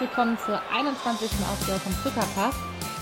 willkommen 0.00 0.38
zur 0.46 0.58
21. 0.72 1.30
Ausgabe 1.52 1.78
vom 1.78 1.92
Zuckerpass. 2.02 2.54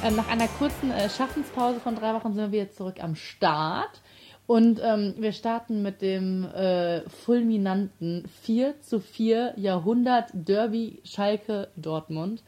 Ähm, 0.03 0.17
nach 0.17 0.27
einer 0.27 0.49
kurzen 0.49 0.91
äh, 0.91 1.09
Schaffenspause 1.09 1.79
von 1.79 1.95
drei 1.95 2.13
Wochen 2.13 2.35
sind 2.35 2.51
wir 2.51 2.59
jetzt 2.59 2.77
zurück 2.77 2.97
am 3.01 3.15
Start. 3.15 4.03
Und 4.49 4.81
ähm, 4.83 5.15
wir 5.17 5.31
starten 5.31 5.83
mit 5.83 6.03
dem 6.03 6.45
äh, 6.47 7.09
fulminanten 7.09 8.29
4 8.43 8.81
zu 8.83 8.99
4 8.99 9.55
Jahrhundert 9.57 10.31
Derby 10.33 11.01
Schalke 11.05 11.69
Dortmund. 11.77 12.43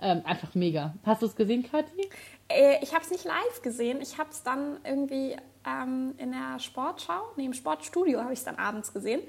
Ähm, 0.00 0.22
einfach 0.24 0.54
mega. 0.54 0.94
Hast 1.04 1.22
du 1.22 1.26
es 1.26 1.34
gesehen, 1.34 1.68
Kathi? 1.68 2.08
Äh, 2.48 2.76
ich 2.82 2.94
habe 2.94 3.02
es 3.02 3.10
nicht 3.10 3.24
live 3.24 3.62
gesehen. 3.62 4.00
Ich 4.00 4.18
habe 4.18 4.30
es 4.30 4.44
dann 4.44 4.76
irgendwie 4.84 5.34
ähm, 5.66 6.14
in 6.18 6.30
der 6.30 6.60
Sportschau, 6.60 7.22
nee, 7.36 7.46
im 7.46 7.54
Sportstudio 7.54 8.20
habe 8.20 8.32
ich 8.32 8.38
es 8.38 8.44
dann 8.44 8.56
abends 8.56 8.92
gesehen. 8.92 9.20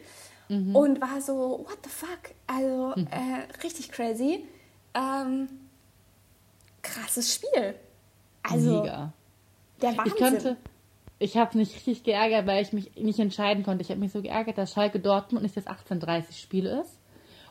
Mhm. 0.50 0.76
Und 0.76 1.02
war 1.02 1.20
so, 1.20 1.66
what 1.68 1.80
the 1.84 1.90
fuck? 1.90 2.36
Also 2.46 2.94
mhm. 2.96 3.08
äh, 3.08 3.64
richtig 3.64 3.92
crazy. 3.92 4.46
Ähm, 4.98 5.48
krasses 6.82 7.36
Spiel. 7.36 7.76
Also, 8.44 8.82
Mega. 8.82 9.14
Der 9.82 9.98
Wahnsinn. 9.98 10.06
Ich 10.06 10.16
könnte, 10.16 10.58
ich 11.20 11.38
habe 11.38 11.58
mich 11.58 11.76
richtig 11.76 12.04
geärgert, 12.04 12.48
weil 12.48 12.64
ich 12.64 12.74
mich 12.74 12.96
nicht 12.96 13.20
entscheiden 13.20 13.64
konnte. 13.64 13.84
Ich 13.84 13.90
habe 13.90 14.00
mich 14.00 14.12
so 14.12 14.22
geärgert, 14.22 14.58
dass 14.58 14.74
Schalke 14.74 15.00
Dortmund 15.00 15.44
nicht 15.44 15.58
das 15.58 15.68
18:30 15.68 16.40
Spiel 16.42 16.66
ist 16.66 17.00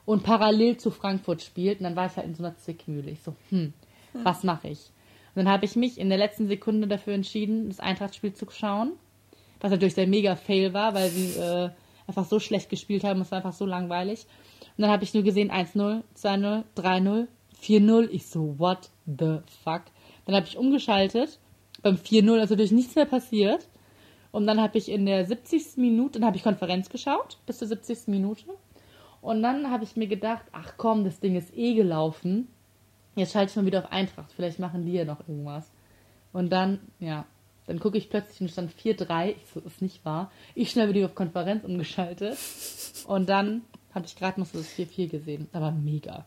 und 0.04 0.22
parallel 0.22 0.76
zu 0.76 0.90
Frankfurt 0.90 1.42
spielt. 1.42 1.80
Und 1.80 1.84
dann 1.84 1.96
war 1.96 2.06
ich 2.06 2.16
halt 2.16 2.26
in 2.26 2.34
so 2.34 2.44
einer 2.44 2.56
Zwickmühle. 2.56 3.10
Ich 3.10 3.22
so, 3.22 3.34
hm, 3.50 3.72
hm. 4.12 4.24
was 4.24 4.42
mache 4.42 4.68
ich? 4.68 4.90
Und 5.34 5.44
dann 5.44 5.48
habe 5.48 5.66
ich 5.66 5.76
mich 5.76 5.98
in 5.98 6.08
der 6.08 6.18
letzten 6.18 6.48
Sekunde 6.48 6.88
dafür 6.88 7.14
entschieden, 7.14 7.68
das 7.68 7.78
Eintracht-Spiel 7.80 8.32
zu 8.32 8.46
schauen. 8.50 8.92
Was 9.60 9.70
natürlich 9.70 9.94
der 9.94 10.06
mega 10.06 10.36
Fail 10.36 10.72
war, 10.72 10.94
weil 10.94 11.10
sie 11.10 11.38
äh, 11.38 11.70
einfach 12.06 12.24
so 12.24 12.40
schlecht 12.40 12.70
gespielt 12.70 13.04
haben. 13.04 13.20
Es 13.20 13.30
war 13.30 13.38
einfach 13.38 13.52
so 13.52 13.66
langweilig. 13.66 14.26
Und 14.76 14.82
dann 14.82 14.90
habe 14.90 15.04
ich 15.04 15.14
nur 15.14 15.22
gesehen 15.22 15.50
1-0, 15.50 16.02
2-0, 16.16 16.64
3-0, 16.76 17.26
4-0. 17.62 18.08
Ich 18.10 18.26
so, 18.26 18.58
what 18.58 18.90
the 19.06 19.38
fuck? 19.64 19.82
Dann 20.24 20.34
habe 20.34 20.46
ich 20.46 20.56
umgeschaltet. 20.56 21.38
Beim 21.82 21.96
4-0 21.96 22.42
ist 22.42 22.50
natürlich 22.50 22.72
nichts 22.72 22.94
mehr 22.94 23.06
passiert. 23.06 23.68
Und 24.32 24.46
dann 24.46 24.60
habe 24.60 24.76
ich 24.76 24.90
in 24.90 25.06
der 25.06 25.24
70. 25.24 25.76
Minute, 25.76 26.18
dann 26.18 26.26
habe 26.26 26.36
ich 26.36 26.42
Konferenz 26.42 26.90
geschaut, 26.90 27.38
bis 27.46 27.58
zur 27.58 27.68
70. 27.68 28.08
Minute. 28.08 28.44
Und 29.22 29.42
dann 29.42 29.70
habe 29.70 29.84
ich 29.84 29.96
mir 29.96 30.08
gedacht, 30.08 30.44
ach 30.52 30.74
komm, 30.76 31.04
das 31.04 31.20
Ding 31.20 31.36
ist 31.36 31.56
eh 31.56 31.74
gelaufen. 31.74 32.48
Jetzt 33.14 33.32
schalte 33.32 33.50
ich 33.50 33.56
mal 33.56 33.66
wieder 33.66 33.78
auf 33.84 33.90
Eintracht. 33.90 34.32
Vielleicht 34.32 34.58
machen 34.58 34.84
die 34.84 34.92
ja 34.92 35.04
noch 35.04 35.20
irgendwas. 35.20 35.70
Und 36.32 36.50
dann, 36.50 36.80
ja, 37.00 37.24
dann 37.66 37.80
gucke 37.80 37.96
ich 37.96 38.10
plötzlich 38.10 38.40
und 38.42 38.50
stand 38.50 38.72
4-3. 38.72 39.30
Ich 39.30 39.46
so, 39.52 39.60
ist 39.60 39.80
nicht 39.80 40.04
wahr. 40.04 40.30
Ich 40.54 40.70
schnell 40.70 40.92
wieder 40.92 41.06
auf 41.06 41.14
Konferenz 41.14 41.64
umgeschaltet. 41.64 42.36
Und 43.06 43.28
dann 43.28 43.62
habe 43.94 44.04
ich 44.04 44.16
gerade 44.16 44.38
noch 44.38 44.46
so 44.46 44.58
das 44.58 44.68
4-4 44.68 45.08
gesehen. 45.08 45.48
Aber 45.52 45.72
mega. 45.72 46.26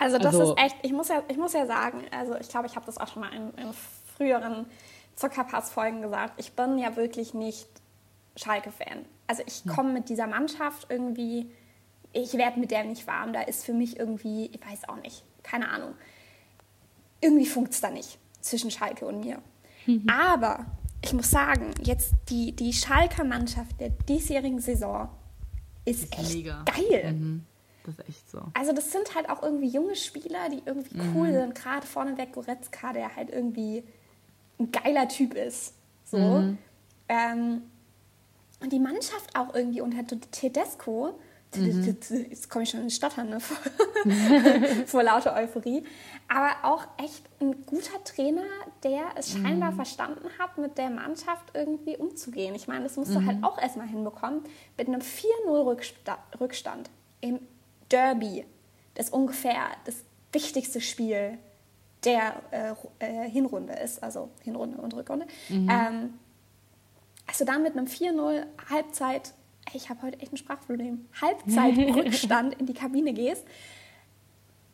Also 0.00 0.16
das 0.18 0.34
also, 0.34 0.54
ist 0.54 0.60
echt, 0.60 0.76
ich 0.82 0.92
muss 0.92 1.08
ja, 1.08 1.22
ich 1.28 1.36
muss 1.36 1.52
ja 1.52 1.66
sagen, 1.66 2.02
also 2.10 2.34
ich 2.36 2.48
glaube, 2.48 2.66
ich 2.66 2.74
habe 2.74 2.86
das 2.86 2.96
auch 2.96 3.06
schon 3.06 3.20
mal 3.20 3.32
in, 3.34 3.50
in 3.50 3.72
früheren 4.16 4.66
Zuckerpass-Folgen 5.14 6.00
gesagt. 6.00 6.34
Ich 6.38 6.52
bin 6.52 6.78
ja 6.78 6.96
wirklich 6.96 7.34
nicht 7.34 7.68
Schalke-Fan. 8.36 9.04
Also 9.26 9.42
ich 9.46 9.62
hm. 9.62 9.72
komme 9.72 9.92
mit 9.92 10.08
dieser 10.08 10.26
Mannschaft 10.26 10.86
irgendwie, 10.88 11.50
ich 12.14 12.32
werde 12.32 12.58
mit 12.58 12.70
der 12.70 12.84
nicht 12.84 13.06
warm. 13.06 13.34
Da 13.34 13.42
ist 13.42 13.64
für 13.64 13.74
mich 13.74 13.98
irgendwie, 13.98 14.46
ich 14.46 14.60
weiß 14.66 14.88
auch 14.88 14.96
nicht, 14.96 15.22
keine 15.42 15.68
Ahnung. 15.68 15.94
Irgendwie 17.20 17.46
funkt 17.46 17.72
es 17.74 17.82
da 17.82 17.90
nicht 17.90 18.18
zwischen 18.40 18.70
Schalke 18.70 19.04
und 19.04 19.20
mir. 19.20 19.42
Mhm. 19.84 20.06
Aber 20.08 20.64
ich 21.04 21.12
muss 21.12 21.30
sagen, 21.30 21.74
jetzt 21.82 22.14
die, 22.30 22.52
die 22.52 22.72
Schalker 22.72 23.24
Mannschaft 23.24 23.78
der 23.80 23.90
diesjährigen 23.90 24.60
Saison 24.60 25.10
ist, 25.84 26.04
ist 26.04 26.18
echt 26.18 26.34
mega. 26.34 26.64
geil. 26.64 27.12
Mhm. 27.12 27.46
Das 27.84 27.94
ist 27.94 28.08
echt 28.08 28.30
so. 28.30 28.42
Also 28.54 28.72
das 28.72 28.92
sind 28.92 29.14
halt 29.14 29.28
auch 29.30 29.42
irgendwie 29.42 29.68
junge 29.68 29.96
Spieler, 29.96 30.48
die 30.50 30.62
irgendwie 30.64 30.96
mhm. 30.96 31.16
cool 31.16 31.32
sind. 31.32 31.54
Gerade 31.54 31.86
vorneweg 31.86 32.32
Goretzka, 32.32 32.92
der 32.92 33.16
halt 33.16 33.30
irgendwie 33.30 33.84
ein 34.58 34.70
geiler 34.70 35.08
Typ 35.08 35.34
ist. 35.34 35.74
So. 36.04 36.18
Mhm. 36.18 36.58
Ähm, 37.08 37.62
und 38.60 38.72
die 38.72 38.78
Mannschaft 38.78 39.34
auch 39.34 39.54
irgendwie 39.54 39.80
unter 39.80 40.06
Tedesco, 40.30 41.14
Mhm. 41.56 41.96
Jetzt 42.30 42.48
komme 42.48 42.62
ich 42.62 42.70
schon 42.70 42.80
in 42.80 42.86
den 42.86 42.90
Stottern 42.90 43.28
ne? 43.28 43.40
vor, 43.40 43.56
vor 44.86 45.02
lauter 45.02 45.34
Euphorie. 45.34 45.84
Aber 46.28 46.50
auch 46.62 46.86
echt 47.02 47.24
ein 47.40 47.66
guter 47.66 48.02
Trainer, 48.04 48.44
der 48.84 49.02
es 49.16 49.32
scheinbar 49.32 49.72
mhm. 49.72 49.76
verstanden 49.76 50.28
hat, 50.38 50.58
mit 50.58 50.78
der 50.78 50.90
Mannschaft 50.90 51.50
irgendwie 51.54 51.96
umzugehen. 51.96 52.54
Ich 52.54 52.68
meine, 52.68 52.84
das 52.84 52.96
musst 52.96 53.14
du 53.14 53.24
halt 53.24 53.38
mhm. 53.38 53.44
auch 53.44 53.60
erstmal 53.60 53.88
hinbekommen. 53.88 54.42
Mit 54.76 54.86
einem 54.86 55.00
4-0-Rückstand 55.00 56.90
im 57.20 57.40
Derby, 57.90 58.46
das 58.94 59.10
ungefähr 59.10 59.68
das 59.84 60.04
wichtigste 60.32 60.80
Spiel 60.80 61.38
der 62.04 62.42
äh, 62.50 62.74
äh, 62.98 63.28
Hinrunde 63.28 63.74
ist, 63.74 64.02
also 64.02 64.30
Hinrunde 64.42 64.78
und 64.80 64.94
Rückrunde. 64.94 65.26
Mhm. 65.48 65.68
Ähm, 65.70 66.18
also 67.26 67.44
dann 67.44 67.62
mit 67.62 67.76
einem 67.76 67.86
4-0 67.86 68.44
Halbzeit 68.70 69.34
ich 69.74 69.88
habe 69.88 70.02
heute 70.02 70.20
echt 70.20 70.32
ein 70.32 70.36
Sprachproblem, 70.36 71.06
Halbzeitrückstand 71.20 72.54
in 72.60 72.66
die 72.66 72.74
Kabine 72.74 73.12
gehst, 73.12 73.46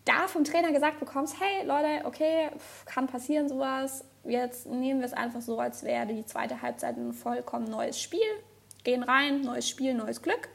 da 0.04 0.28
vom 0.28 0.44
Trainer 0.44 0.72
gesagt 0.72 1.00
bekommst, 1.00 1.36
hey 1.40 1.66
Leute, 1.66 2.06
okay, 2.06 2.50
kann 2.84 3.06
passieren 3.06 3.48
sowas, 3.48 4.04
jetzt 4.24 4.66
nehmen 4.66 5.00
wir 5.00 5.06
es 5.06 5.12
einfach 5.12 5.40
so, 5.40 5.58
als 5.58 5.82
wäre 5.82 6.06
die 6.06 6.24
zweite 6.24 6.62
Halbzeit 6.62 6.96
ein 6.96 7.12
vollkommen 7.12 7.68
neues 7.68 8.00
Spiel, 8.00 8.20
gehen 8.84 9.02
rein, 9.02 9.42
neues 9.42 9.68
Spiel, 9.68 9.94
neues 9.94 10.22
Glück 10.22 10.48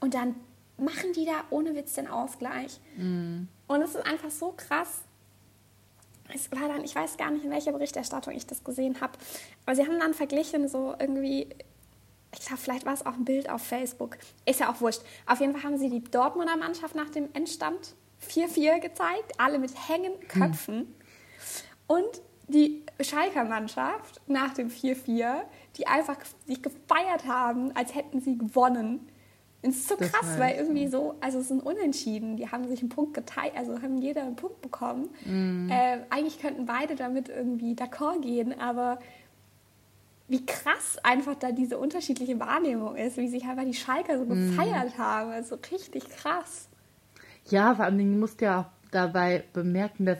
und 0.00 0.14
dann 0.14 0.34
machen 0.82 1.12
die 1.14 1.24
da 1.24 1.44
ohne 1.50 1.74
Witz 1.74 1.94
den 1.94 2.08
Ausgleich. 2.08 2.80
Mm. 2.96 3.44
Und 3.66 3.82
es 3.82 3.94
ist 3.94 4.06
einfach 4.06 4.30
so 4.30 4.52
krass. 4.56 5.00
Es 6.34 6.50
war 6.52 6.68
dann, 6.68 6.84
ich 6.84 6.94
weiß 6.94 7.16
gar 7.16 7.30
nicht, 7.30 7.44
in 7.44 7.50
welcher 7.50 7.72
Berichterstattung 7.72 8.34
ich 8.34 8.46
das 8.46 8.64
gesehen 8.64 9.00
habe, 9.00 9.12
aber 9.66 9.76
sie 9.76 9.82
haben 9.82 9.98
dann 10.00 10.14
verglichen, 10.14 10.68
so 10.68 10.94
irgendwie 10.98 11.48
ich 12.34 12.46
glaube, 12.46 12.62
vielleicht 12.62 12.86
war 12.86 12.94
es 12.94 13.04
auch 13.04 13.14
ein 13.14 13.24
Bild 13.24 13.48
auf 13.50 13.62
Facebook. 13.62 14.16
Ist 14.46 14.60
ja 14.60 14.72
auch 14.72 14.80
wurscht. 14.80 15.02
Auf 15.26 15.40
jeden 15.40 15.52
Fall 15.52 15.64
haben 15.64 15.78
sie 15.78 15.90
die 15.90 16.02
Dortmunder 16.02 16.56
Mannschaft 16.56 16.94
nach 16.94 17.10
dem 17.10 17.28
Endstand 17.34 17.94
4-4 18.26 18.80
gezeigt, 18.80 19.32
alle 19.38 19.58
mit 19.58 19.72
hängenden 19.88 20.20
hm. 20.20 20.28
Köpfen. 20.28 20.74
Hm. 20.76 20.94
Und 21.88 22.22
die 22.48 22.84
Schalker 23.00 23.44
Mannschaft 23.44 24.20
nach 24.26 24.54
dem 24.54 24.68
4-4, 24.68 25.42
die 25.76 25.86
einfach 25.86 26.16
sich 26.46 26.62
gefeiert 26.62 27.26
haben, 27.26 27.74
als 27.76 27.94
hätten 27.94 28.20
sie 28.20 28.38
gewonnen. 28.38 29.08
Das 29.62 29.76
ist 29.76 29.88
so 29.88 29.94
das 29.96 30.10
krass, 30.10 30.38
weil 30.38 30.56
irgendwie 30.56 30.88
so, 30.88 31.14
also 31.20 31.38
es 31.38 31.48
sind 31.48 31.64
Unentschieden, 31.64 32.36
die 32.36 32.48
haben 32.48 32.66
sich 32.66 32.80
einen 32.80 32.88
Punkt 32.88 33.14
geteilt, 33.14 33.52
also 33.56 33.80
haben 33.80 33.98
jeder 33.98 34.22
einen 34.22 34.34
Punkt 34.34 34.60
bekommen. 34.60 35.08
Mm. 35.24 35.70
Äh, 35.70 35.98
eigentlich 36.10 36.40
könnten 36.40 36.66
beide 36.66 36.96
damit 36.96 37.28
irgendwie 37.28 37.74
d'accord 37.74 38.22
gehen, 38.22 38.58
aber 38.58 38.98
wie 40.26 40.44
krass 40.44 40.98
einfach 41.02 41.34
da 41.34 41.52
diese 41.52 41.78
unterschiedliche 41.78 42.40
Wahrnehmung 42.40 42.96
ist, 42.96 43.18
wie 43.18 43.28
sich 43.28 43.44
einfach 43.44 43.64
die 43.64 43.74
Schalker 43.74 44.18
so 44.18 44.24
mhm. 44.24 44.50
gefeiert 44.50 44.98
haben. 44.98 45.30
Also 45.30 45.58
richtig 45.70 46.08
krass. 46.08 46.68
Ja, 47.50 47.74
vor 47.74 47.84
allem 47.84 48.18
musst 48.18 48.40
du 48.40 48.46
ja 48.46 48.60
auch 48.60 48.90
dabei 48.90 49.44
bemerken, 49.52 50.06
dass 50.06 50.18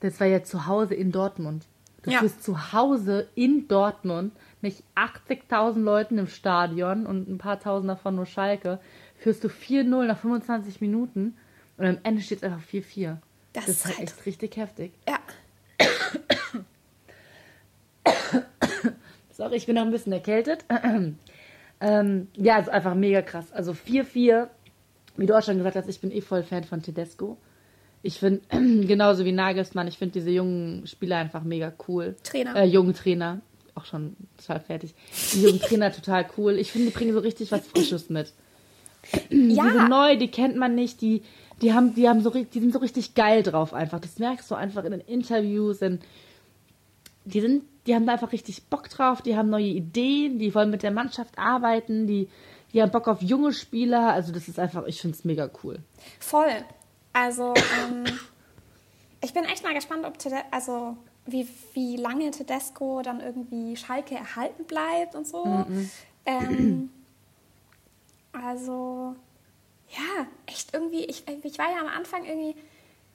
das 0.00 0.18
war 0.20 0.26
ja 0.26 0.42
zu 0.42 0.66
Hause 0.66 0.94
in 0.94 1.12
Dortmund. 1.12 1.66
Du 2.02 2.10
ja. 2.10 2.20
bist 2.20 2.42
zu 2.42 2.72
Hause 2.72 3.28
in 3.34 3.68
Dortmund, 3.68 4.32
nicht 4.62 4.82
80.000 4.94 5.80
Leuten 5.80 6.18
im 6.18 6.26
Stadion 6.26 7.06
und 7.06 7.28
ein 7.28 7.38
paar 7.38 7.60
tausend 7.60 7.90
davon 7.90 8.16
nur 8.16 8.26
Schalke, 8.26 8.78
führst 9.16 9.44
du 9.44 9.48
4-0 9.48 10.04
nach 10.04 10.18
25 10.18 10.80
Minuten 10.80 11.36
und 11.76 11.86
am 11.86 11.98
Ende 12.02 12.22
steht 12.22 12.38
es 12.38 12.44
einfach 12.44 12.62
4-4. 12.62 13.16
Das, 13.52 13.66
das, 13.66 13.76
ist 13.76 13.86
halt 13.86 14.00
echt 14.00 14.26
richtig 14.26 14.56
heftig. 14.56 14.92
Ja. 15.08 15.18
Sorry, 19.30 19.56
ich 19.56 19.66
bin 19.66 19.74
noch 19.74 19.82
ein 19.82 19.90
bisschen 19.90 20.12
erkältet. 20.12 20.64
ähm, 21.80 22.28
ja, 22.36 22.58
ist 22.58 22.68
einfach 22.68 22.94
mega 22.94 23.22
krass. 23.22 23.50
Also 23.52 23.72
4-4, 23.72 24.48
wie 25.16 25.26
du 25.26 25.36
auch 25.36 25.42
schon 25.42 25.56
gesagt 25.56 25.76
hast, 25.76 25.88
ich 25.88 26.00
bin 26.00 26.12
eh 26.12 26.20
voll 26.20 26.42
Fan 26.42 26.64
von 26.64 26.82
Tedesco. 26.82 27.38
Ich 28.02 28.18
finde, 28.18 28.42
genauso 28.86 29.24
wie 29.24 29.32
Nagelsmann, 29.32 29.88
ich 29.88 29.98
finde 29.98 30.12
diese 30.12 30.30
jungen 30.30 30.86
Spieler 30.86 31.16
einfach 31.16 31.42
mega 31.42 31.72
cool. 31.88 32.16
Trainer. 32.22 32.56
Äh, 32.56 32.66
jungen 32.66 32.94
Trainer. 32.94 33.40
Auch 33.74 33.84
schon 33.84 34.16
total 34.38 34.60
fertig. 34.60 34.94
Die 35.32 35.42
jungen 35.42 35.60
Trainer 35.60 35.92
total 35.92 36.26
cool. 36.36 36.58
Ich 36.58 36.72
finde, 36.72 36.88
die 36.88 36.96
bringen 36.96 37.12
so 37.12 37.20
richtig 37.20 37.52
was 37.52 37.66
Frisches 37.66 38.10
mit. 38.10 38.32
Ja. 39.12 39.20
Die 39.30 39.54
sind 39.54 39.88
neu, 39.88 40.16
die 40.16 40.30
kennt 40.30 40.56
man 40.56 40.74
nicht, 40.74 41.00
die, 41.00 41.22
die 41.62 41.72
haben, 41.72 41.94
die 41.94 42.08
haben 42.08 42.20
so, 42.20 42.30
die 42.30 42.60
sind 42.60 42.72
so 42.72 42.80
richtig 42.80 43.14
geil 43.14 43.42
drauf 43.42 43.72
einfach. 43.72 43.98
Das 43.98 44.18
merkst 44.18 44.50
du 44.50 44.54
einfach 44.54 44.84
in 44.84 44.90
den 44.90 45.00
Interviews, 45.00 45.80
in, 45.80 46.00
die 47.24 47.40
sind 47.40 47.62
die 47.86 47.94
haben 47.94 48.06
da 48.06 48.12
einfach 48.12 48.32
richtig 48.32 48.64
Bock 48.68 48.88
drauf, 48.88 49.22
die 49.22 49.36
haben 49.36 49.50
neue 49.50 49.64
Ideen, 49.64 50.38
die 50.38 50.54
wollen 50.54 50.70
mit 50.70 50.82
der 50.82 50.90
Mannschaft 50.90 51.38
arbeiten, 51.38 52.06
die, 52.06 52.28
die 52.72 52.82
haben 52.82 52.90
Bock 52.90 53.08
auf 53.08 53.22
junge 53.22 53.52
Spieler. 53.52 54.12
Also 54.12 54.32
das 54.32 54.48
ist 54.48 54.58
einfach, 54.58 54.86
ich 54.86 55.00
finde 55.00 55.16
es 55.16 55.24
mega 55.24 55.50
cool. 55.64 55.78
Voll. 56.18 56.64
Also 57.12 57.54
ähm, 57.54 58.04
ich 59.22 59.32
bin 59.32 59.44
echt 59.44 59.64
mal 59.64 59.74
gespannt, 59.74 60.04
ob 60.04 60.18
Tede 60.18 60.36
also 60.50 60.96
wie, 61.26 61.46
wie 61.74 61.96
lange 61.96 62.30
Tedesco 62.30 63.02
dann 63.02 63.20
irgendwie 63.20 63.76
Schalke 63.76 64.14
erhalten 64.14 64.64
bleibt 64.64 65.14
und 65.14 65.26
so. 65.26 65.44
Mm 65.44 65.62
-mm. 65.62 65.90
Ähm, 66.26 66.90
also 68.32 69.16
ja, 69.90 70.26
echt 70.46 70.72
irgendwie, 70.74 71.04
ich, 71.04 71.24
ich 71.42 71.58
war 71.58 71.70
ja 71.70 71.80
am 71.80 71.88
Anfang 71.88 72.24
irgendwie, 72.24 72.58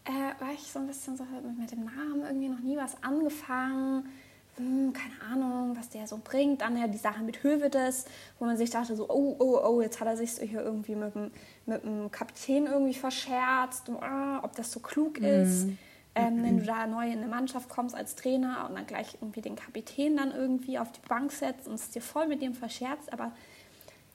äh, 0.03 0.41
war 0.41 0.51
ich 0.53 0.71
so 0.71 0.79
ein 0.79 0.87
bisschen 0.87 1.15
so 1.17 1.25
mit 1.57 1.71
dem 1.71 1.85
Namen 1.85 2.23
irgendwie 2.25 2.49
noch 2.49 2.59
nie 2.59 2.77
was 2.77 3.01
angefangen. 3.01 4.09
Hm, 4.57 4.93
keine 4.93 5.33
Ahnung, 5.33 5.75
was 5.77 5.89
der 5.89 6.07
so 6.07 6.19
bringt. 6.23 6.61
Dann 6.61 6.77
ja 6.77 6.87
die 6.87 6.97
Sache 6.97 7.23
mit 7.23 7.43
Hövedes, 7.43 8.05
wo 8.39 8.45
man 8.45 8.57
sich 8.57 8.69
dachte 8.69 8.95
so, 8.95 9.09
oh, 9.09 9.35
oh, 9.39 9.59
oh, 9.63 9.81
jetzt 9.81 9.99
hat 9.99 10.07
er 10.07 10.17
sich 10.17 10.31
hier 10.31 10.61
irgendwie 10.61 10.95
mit 10.95 11.13
dem, 11.15 11.31
mit 11.65 11.83
dem 11.83 12.11
Kapitän 12.11 12.67
irgendwie 12.67 12.93
verscherzt, 12.93 13.89
oh, 13.89 14.39
ob 14.43 14.55
das 14.55 14.71
so 14.71 14.79
klug 14.79 15.17
ist. 15.17 15.65
Mhm. 15.65 15.77
Ähm, 16.15 16.43
wenn 16.43 16.59
du 16.59 16.65
da 16.65 16.87
neu 16.87 17.05
in 17.05 17.19
eine 17.19 17.27
Mannschaft 17.27 17.67
kommst 17.67 17.93
als 17.93 18.15
Trainer 18.15 18.65
und 18.69 18.75
dann 18.75 18.87
gleich 18.87 19.17
irgendwie 19.19 19.41
den 19.41 19.57
Kapitän 19.57 20.15
dann 20.15 20.31
irgendwie 20.31 20.79
auf 20.79 20.91
die 20.91 21.05
Bank 21.07 21.31
setzt 21.31 21.67
und 21.67 21.73
es 21.73 21.89
dir 21.89 22.01
voll 22.01 22.27
mit 22.27 22.41
dem 22.41 22.53
verscherzt, 22.53 23.11
aber 23.11 23.33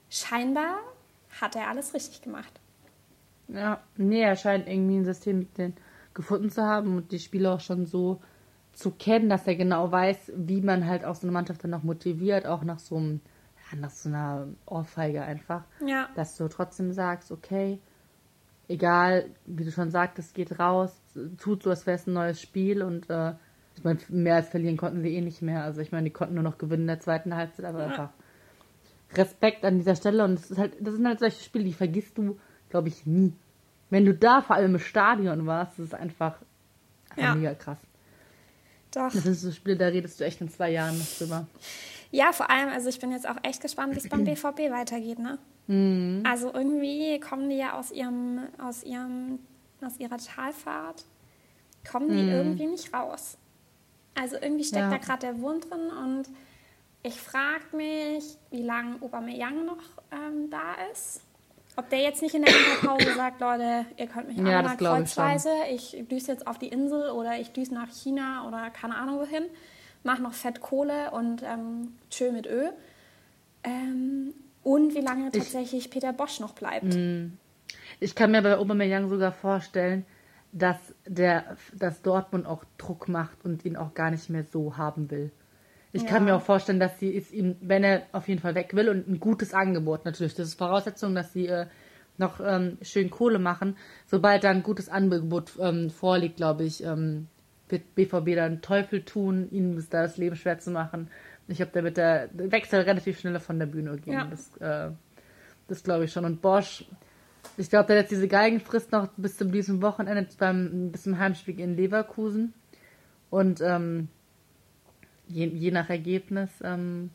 scheinbar 0.08 0.78
hat 1.40 1.56
er 1.56 1.68
alles 1.68 1.92
richtig 1.92 2.22
gemacht. 2.22 2.58
Ja, 3.48 3.80
nee, 3.96 4.22
er 4.22 4.36
scheint 4.36 4.66
irgendwie 4.66 4.96
ein 4.96 5.04
System 5.04 5.46
gefunden 6.14 6.50
zu 6.50 6.62
haben 6.62 6.96
und 6.96 7.12
die 7.12 7.18
Spieler 7.18 7.54
auch 7.54 7.60
schon 7.60 7.84
so 7.84 8.20
zu 8.72 8.92
kennen, 8.92 9.28
dass 9.28 9.46
er 9.46 9.56
genau 9.56 9.90
weiß, 9.92 10.32
wie 10.36 10.60
man 10.60 10.86
halt 10.86 11.04
auch 11.04 11.14
so 11.14 11.26
eine 11.26 11.32
Mannschaft 11.32 11.62
dann 11.64 11.70
noch 11.70 11.82
motiviert, 11.82 12.46
auch 12.46 12.62
nach 12.62 12.78
so 12.78 12.96
einem, 12.96 13.20
ja, 13.70 13.78
nach 13.78 13.90
so 13.90 14.08
einer 14.08 14.48
Ohrfeige 14.66 15.22
einfach. 15.22 15.64
Ja. 15.84 16.08
Dass 16.14 16.36
du 16.36 16.48
trotzdem 16.48 16.92
sagst, 16.92 17.30
okay, 17.30 17.78
egal, 18.70 19.26
wie 19.46 19.64
du 19.64 19.72
schon 19.72 19.90
sagtest, 19.90 20.32
geht 20.32 20.60
raus, 20.60 20.92
tut 21.38 21.64
so, 21.64 21.70
als 21.70 21.86
wäre 21.86 21.96
es 21.96 22.06
ein 22.06 22.12
neues 22.12 22.40
Spiel 22.40 22.82
und 22.82 23.10
äh, 23.10 23.34
ich 23.76 23.82
meine, 23.82 23.98
mehr 24.08 24.36
als 24.36 24.48
verlieren 24.48 24.76
konnten 24.76 25.02
sie 25.02 25.14
eh 25.14 25.20
nicht 25.20 25.42
mehr. 25.42 25.64
Also 25.64 25.80
ich 25.80 25.90
meine, 25.90 26.04
die 26.04 26.12
konnten 26.12 26.34
nur 26.34 26.44
noch 26.44 26.56
gewinnen 26.56 26.82
in 26.82 26.86
der 26.88 27.00
zweiten 27.00 27.34
Halbzeit, 27.34 27.66
aber 27.66 27.80
ja. 27.80 27.86
einfach 27.86 28.10
Respekt 29.14 29.64
an 29.64 29.78
dieser 29.78 29.96
Stelle 29.96 30.24
und 30.24 30.36
das 30.36 30.50
ist 30.52 30.58
halt, 30.58 30.74
das 30.80 30.94
sind 30.94 31.06
halt 31.06 31.18
solche 31.18 31.42
Spiele, 31.42 31.64
die 31.64 31.72
vergisst 31.72 32.16
du, 32.16 32.38
glaube 32.68 32.88
ich, 32.88 33.06
nie. 33.06 33.32
Wenn 33.90 34.04
du 34.04 34.14
da 34.14 34.40
vor 34.40 34.54
allem 34.54 34.76
im 34.76 34.80
Stadion 34.80 35.46
warst, 35.46 35.78
das 35.78 35.86
ist 35.86 35.94
einfach, 35.94 36.38
einfach 37.10 37.22
ja. 37.22 37.34
mega 37.34 37.54
krass. 37.54 37.78
Doch. 38.94 39.12
Das 39.12 39.24
sind 39.24 39.34
so 39.34 39.50
Spiele, 39.50 39.76
da 39.76 39.86
redest 39.86 40.20
du 40.20 40.24
echt 40.24 40.40
in 40.40 40.48
zwei 40.48 40.70
Jahren 40.70 40.96
noch 40.96 41.18
drüber. 41.18 41.48
Ja, 42.12 42.32
vor 42.32 42.50
allem, 42.50 42.68
also 42.68 42.88
ich 42.88 43.00
bin 43.00 43.10
jetzt 43.10 43.28
auch 43.28 43.36
echt 43.42 43.60
gespannt, 43.60 43.94
wie 43.94 43.98
es 43.98 44.08
beim 44.08 44.24
BVB 44.24 44.70
weitergeht, 44.70 45.18
ne? 45.18 45.38
Mhm. 45.70 46.24
Also 46.26 46.52
irgendwie 46.52 47.20
kommen 47.20 47.48
die 47.48 47.56
ja 47.56 47.74
aus 47.74 47.92
ihrem, 47.92 48.40
aus 48.58 48.82
ihrem, 48.82 49.38
aus 49.80 50.00
ihrer 50.00 50.18
Talfahrt, 50.18 51.04
kommen 51.88 52.08
die 52.08 52.24
mhm. 52.24 52.28
irgendwie 52.28 52.66
nicht 52.66 52.92
raus. 52.92 53.38
Also 54.16 54.36
irgendwie 54.36 54.64
steckt 54.64 54.82
ja. 54.82 54.90
da 54.90 54.96
gerade 54.96 55.20
der 55.20 55.40
Wurm 55.40 55.60
drin 55.60 55.90
und 56.04 56.24
ich 57.04 57.20
frage 57.20 57.76
mich, 57.76 58.36
wie 58.50 58.62
lange 58.62 59.00
Aubameyang 59.00 59.64
noch 59.64 59.82
ähm, 60.10 60.50
da 60.50 60.74
ist. 60.92 61.22
Ob 61.76 61.88
der 61.88 62.00
jetzt 62.00 62.20
nicht 62.20 62.34
in 62.34 62.42
der 62.42 62.52
Winterpause 62.52 63.14
sagt, 63.14 63.40
Leute, 63.40 63.86
ihr 63.96 64.08
könnt 64.08 64.26
mich 64.26 64.38
ja, 64.38 64.58
einmal 64.58 64.76
kreuzweise, 64.76 65.50
ich, 65.72 65.96
ich 65.96 66.08
düse 66.08 66.32
jetzt 66.32 66.48
auf 66.48 66.58
die 66.58 66.68
Insel 66.68 67.10
oder 67.10 67.38
ich 67.38 67.52
düse 67.52 67.72
nach 67.72 67.88
China 67.90 68.46
oder 68.48 68.70
keine 68.70 68.96
Ahnung 68.96 69.20
wohin, 69.20 69.44
mach 70.02 70.18
noch 70.18 70.34
Fett 70.34 70.60
Kohle 70.60 71.12
und 71.12 71.44
ähm, 71.44 71.96
chill 72.10 72.32
mit 72.32 72.46
Öl. 72.46 72.72
Ähm, 73.62 74.34
und 74.62 74.94
wie 74.94 75.00
lange 75.00 75.30
tatsächlich 75.30 75.86
ich, 75.86 75.90
Peter 75.90 76.12
Bosch 76.12 76.40
noch 76.40 76.54
bleibt. 76.54 76.94
Hm. 76.94 77.38
Ich 77.98 78.14
kann 78.14 78.30
mir 78.30 78.42
bei 78.42 78.56
Aubameyang 78.56 79.08
sogar 79.08 79.32
vorstellen, 79.32 80.04
dass 80.52 80.76
der, 81.06 81.56
dass 81.72 82.02
Dortmund 82.02 82.46
auch 82.46 82.64
Druck 82.78 83.08
macht 83.08 83.44
und 83.44 83.64
ihn 83.64 83.76
auch 83.76 83.94
gar 83.94 84.10
nicht 84.10 84.30
mehr 84.30 84.44
so 84.44 84.76
haben 84.76 85.10
will. 85.10 85.30
Ich 85.92 86.02
ja. 86.02 86.08
kann 86.08 86.24
mir 86.24 86.36
auch 86.36 86.42
vorstellen, 86.42 86.80
dass 86.80 86.98
sie 86.98 87.16
es 87.16 87.32
ihm, 87.32 87.56
wenn 87.60 87.82
er 87.82 88.02
auf 88.12 88.28
jeden 88.28 88.40
Fall 88.40 88.54
weg 88.54 88.74
will 88.74 88.88
und 88.88 89.08
ein 89.08 89.20
gutes 89.20 89.54
Angebot 89.54 90.04
natürlich, 90.04 90.34
das 90.34 90.48
ist 90.48 90.54
Voraussetzung, 90.54 91.14
dass 91.14 91.32
sie 91.32 91.46
äh, 91.48 91.66
noch 92.16 92.40
ähm, 92.40 92.78
schön 92.82 93.10
Kohle 93.10 93.38
machen. 93.38 93.76
Sobald 94.06 94.44
da 94.44 94.50
ein 94.50 94.62
gutes 94.62 94.88
Angebot 94.88 95.52
ähm, 95.60 95.90
vorliegt, 95.90 96.36
glaube 96.36 96.64
ich, 96.64 96.84
ähm, 96.84 97.26
wird 97.68 97.94
BVB 97.94 98.34
dann 98.36 98.62
Teufel 98.62 99.02
tun, 99.02 99.48
ihnen 99.50 99.84
da 99.90 100.02
das 100.02 100.16
Leben 100.16 100.36
schwer 100.36 100.58
zu 100.58 100.70
machen. 100.70 101.08
Ich 101.50 101.56
glaube, 101.56 101.72
da 101.72 101.84
wird 101.84 101.96
der 101.96 102.30
Wechsel 102.32 102.80
relativ 102.80 103.18
schneller 103.18 103.40
von 103.40 103.58
der 103.58 103.66
Bühne 103.66 103.96
gehen. 103.96 104.12
Ja. 104.12 104.24
Das, 104.24 104.56
äh, 104.58 104.92
das 105.66 105.82
glaube 105.82 106.04
ich 106.04 106.12
schon. 106.12 106.24
Und 106.24 106.40
Bosch, 106.40 106.84
ich 107.56 107.68
glaube, 107.68 107.86
der 107.88 107.96
hat 107.96 108.04
jetzt 108.04 108.12
diese 108.12 108.28
Geigenfrist 108.28 108.92
noch 108.92 109.08
bis 109.16 109.36
zu 109.36 109.44
diesem 109.44 109.82
Wochenende 109.82 110.26
beim, 110.38 110.92
bis 110.92 111.02
zum 111.02 111.18
Heimspiel 111.18 111.58
in 111.58 111.76
Leverkusen. 111.76 112.54
Und 113.30 113.60
ähm, 113.60 114.08
je, 115.26 115.46
je 115.46 115.70
nach 115.70 115.90
Ergebnis, 115.90 116.50
ähm, 116.62 117.10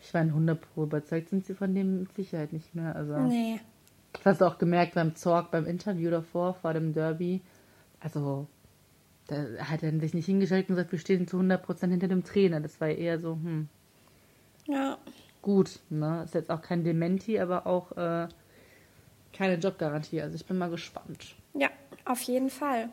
ich 0.00 0.12
meine, 0.12 0.28
100 0.28 0.60
Pro 0.60 0.84
überzeugt 0.84 1.30
sind 1.30 1.44
sie 1.46 1.54
von 1.54 1.74
dem 1.74 2.00
mit 2.00 2.12
Sicherheit 2.14 2.52
nicht 2.52 2.74
mehr. 2.74 2.94
Also, 2.94 3.18
nee. 3.18 3.60
Das 4.12 4.24
hast 4.24 4.40
du 4.40 4.44
auch 4.46 4.58
gemerkt 4.58 4.94
beim 4.94 5.14
Zorg, 5.14 5.50
beim 5.50 5.66
Interview 5.66 6.10
davor, 6.10 6.54
vor 6.54 6.72
dem 6.72 6.92
Derby. 6.92 7.42
Also, 8.00 8.46
da 9.26 9.36
hat 9.58 9.82
er 9.82 9.98
sich 9.98 10.14
nicht 10.14 10.26
hingestellt 10.26 10.68
und 10.68 10.76
gesagt, 10.76 10.92
wir 10.92 10.98
stehen 10.98 11.26
zu 11.26 11.38
100% 11.38 11.90
hinter 11.90 12.08
dem 12.08 12.24
Trainer. 12.24 12.60
Das 12.60 12.80
war 12.80 12.88
eher 12.88 13.18
so, 13.18 13.32
hm. 13.32 13.68
Ja. 14.66 14.98
Gut, 15.42 15.80
ne? 15.90 16.22
Ist 16.24 16.34
jetzt 16.34 16.50
auch 16.50 16.62
kein 16.62 16.84
Dementi, 16.84 17.38
aber 17.38 17.66
auch 17.66 17.92
äh, 17.92 18.28
keine 19.32 19.54
Jobgarantie. 19.54 20.20
Also 20.22 20.34
ich 20.34 20.44
bin 20.44 20.58
mal 20.58 20.70
gespannt. 20.70 21.36
Ja, 21.54 21.68
auf 22.04 22.20
jeden 22.22 22.50
Fall. 22.50 22.88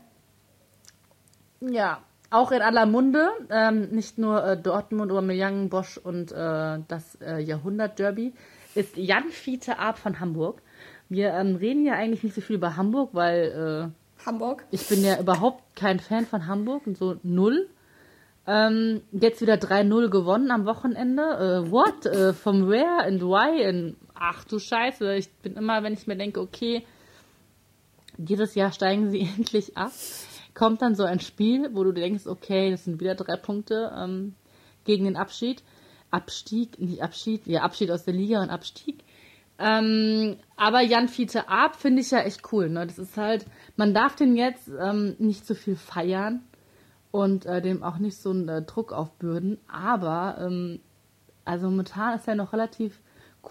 Ja, 1.62 2.04
auch 2.30 2.52
in 2.52 2.62
aller 2.62 2.86
Munde, 2.86 3.30
ähm, 3.50 3.90
nicht 3.90 4.18
nur 4.18 4.44
äh, 4.44 4.58
Dortmund, 4.58 5.12
Aubameyang, 5.12 5.70
Bosch 5.70 5.98
und 5.98 6.32
äh, 6.32 6.80
das 6.88 7.16
äh, 7.22 7.40
Jahrhundert-Derby, 7.40 8.34
ist 8.76 8.98
Jan 8.98 9.30
Fiete 9.30 9.78
Ab 9.78 9.98
von 10.00 10.20
Hamburg. 10.20 10.62
Wir 11.10 11.34
ähm, 11.34 11.56
reden 11.56 11.86
ja 11.86 11.94
eigentlich 11.94 12.24
nicht 12.24 12.36
so 12.36 12.42
viel 12.42 12.56
über 12.56 12.76
Hamburg, 12.76 13.12
weil 13.14 13.92
äh, 13.92 14.03
Hamburg. 14.26 14.66
Ich 14.72 14.88
bin 14.88 15.04
ja 15.04 15.20
überhaupt 15.20 15.76
kein 15.76 16.00
Fan 16.00 16.26
von 16.26 16.48
Hamburg 16.48 16.88
und 16.88 16.98
so 16.98 17.18
null. 17.24 17.70
Ähm, 18.46 19.02
jetzt 19.12 19.42
wieder 19.42 19.56
3-0 19.56 20.10
gewonnen 20.10 20.52
am 20.52 20.66
Wochenende. 20.66 21.22
Äh, 21.22 21.72
what? 21.72 22.06
Äh, 22.06 22.34
from 22.34 22.68
where 22.68 23.04
and 23.06 23.22
why? 23.22 23.66
And, 23.66 23.96
ach 24.14 24.44
du 24.44 24.60
Scheiße. 24.60 25.16
Ich 25.16 25.32
bin 25.42 25.56
immer, 25.56 25.84
wenn 25.84 25.94
ich 25.94 26.08
mir 26.08 26.18
denke, 26.18 26.42
okay, 26.42 26.86
dieses 28.18 28.56
Jahr 28.56 28.72
steigen 28.72 29.12
sie 29.12 29.22
endlich 29.38 29.78
ab 29.78 29.92
kommt 30.54 30.82
dann 30.82 30.96
so 30.96 31.04
ein 31.04 31.20
Spiel, 31.20 31.70
wo 31.74 31.84
du 31.84 31.92
denkst, 31.92 32.28
okay, 32.28 32.72
das 32.72 32.86
sind 32.86 33.00
wieder 33.00 33.16
drei 33.16 33.38
Punkte 33.38 33.92
ähm, 33.98 34.36
gegen 34.86 35.06
den 35.06 35.18
Abschied. 35.18 35.64
Abstieg, 36.12 36.80
nicht 36.80 37.02
Abschied, 37.02 37.48
ja, 37.48 37.62
Abschied 37.62 37.90
aus 37.90 38.04
der 38.04 38.14
Liga 38.14 38.42
und 38.42 38.50
Abstieg. 38.50 39.04
Ähm, 39.58 40.38
aber 40.56 40.82
Jan 40.82 41.08
Fiete 41.08 41.48
Ab 41.48 41.76
finde 41.76 42.02
ich 42.02 42.12
ja 42.12 42.20
echt 42.20 42.52
cool. 42.52 42.70
Ne? 42.70 42.86
Das 42.86 43.00
ist 43.00 43.18
halt, 43.18 43.46
man 43.76 43.94
darf 43.94 44.16
den 44.16 44.36
jetzt 44.36 44.70
ähm, 44.80 45.16
nicht 45.20 45.46
so 45.46 45.56
viel 45.56 45.76
feiern 45.76 46.44
und 47.12 47.46
äh, 47.46 47.62
dem 47.62 47.84
auch 47.84 47.98
nicht 47.98 48.18
so 48.18 48.32
einen 48.32 48.48
äh, 48.50 48.62
Druck 48.62 48.92
aufbürden. 48.92 49.60
Aber 49.68 50.38
ähm, 50.40 50.80
also 51.46 51.70
momentan 51.70 52.16
ist 52.18 52.28
er 52.28 52.36
noch 52.36 52.54
relativ 52.54 53.00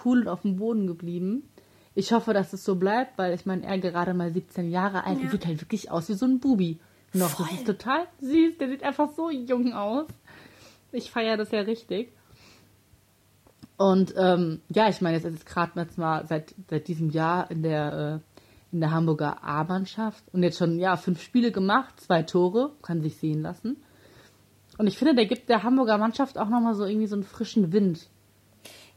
cool 0.05 0.21
und 0.21 0.29
auf 0.29 0.43
dem 0.43 0.57
Boden 0.57 0.87
geblieben. 0.87 1.49
Ich 1.95 2.13
hoffe, 2.13 2.33
dass 2.33 2.53
es 2.53 2.65
so 2.65 2.77
bleibt, 2.77 3.19
weil 3.19 3.35
ich 3.35 3.45
meine, 3.45 3.65
er 3.65 3.79
gerade 3.79 4.15
mal 4.15 4.33
17 4.33 4.71
Jahre 4.71 5.05
alt 5.05 5.23
ja. 5.23 5.29
sieht 5.29 5.47
halt 5.47 5.61
wirklich 5.61 5.91
aus 5.91 6.09
wie 6.09 6.15
so 6.15 6.25
ein 6.25 6.41
Bubi 6.41 6.79
noch. 7.13 7.31
Voll. 7.31 7.47
Das 7.51 7.59
ist 7.59 7.67
total 7.67 8.07
süß. 8.21 8.59
Der 8.59 8.69
sieht 8.69 8.83
einfach 8.83 9.11
so 9.15 9.31
jung 9.31 9.75
aus. 9.75 10.07
Ich 10.93 11.11
feiere 11.11 11.37
das 11.37 11.51
ja 11.51 11.61
richtig. 11.61 12.13
Und 13.77 14.15
ähm, 14.17 14.61
ja, 14.69 14.89
ich 14.89 15.01
meine, 15.01 15.17
jetzt 15.17 15.27
ist 15.27 15.39
es 15.39 15.45
gerade 15.45 15.73
jetzt 15.81 15.99
mal 15.99 16.27
seit, 16.27 16.55
seit 16.69 16.89
diesem 16.89 17.11
Jahr 17.11 17.51
in 17.51 17.63
der, 17.63 18.23
äh, 18.23 18.32
in 18.73 18.81
der 18.81 18.91
Hamburger 18.91 19.45
A-Mannschaft 19.45 20.25
und 20.33 20.43
jetzt 20.43 20.59
schon 20.59 20.79
ja 20.79 20.97
fünf 20.97 21.23
Spiele 21.23 21.53
gemacht, 21.53 22.01
zwei 22.01 22.23
Tore, 22.23 22.73
kann 22.83 23.03
sich 23.03 23.19
sehen 23.19 23.43
lassen. 23.43 23.77
Und 24.79 24.87
ich 24.87 24.97
finde, 24.97 25.15
der 25.15 25.27
gibt 25.27 25.49
der 25.49 25.63
Hamburger 25.63 25.99
Mannschaft 25.99 26.39
auch 26.39 26.49
nochmal 26.49 26.75
so 26.75 26.85
irgendwie 26.85 27.07
so 27.07 27.17
einen 27.17 27.25
frischen 27.25 27.73
Wind. 27.73 28.09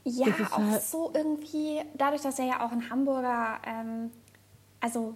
Ja, 0.03 0.27
auch 0.51 0.57
halt 0.59 0.83
so 0.83 1.11
irgendwie, 1.13 1.81
dadurch, 1.97 2.21
dass 2.21 2.39
er 2.39 2.45
ja 2.45 2.65
auch 2.65 2.71
ein 2.71 2.89
Hamburger, 2.89 3.59
ähm, 3.65 4.11
also 4.79 5.15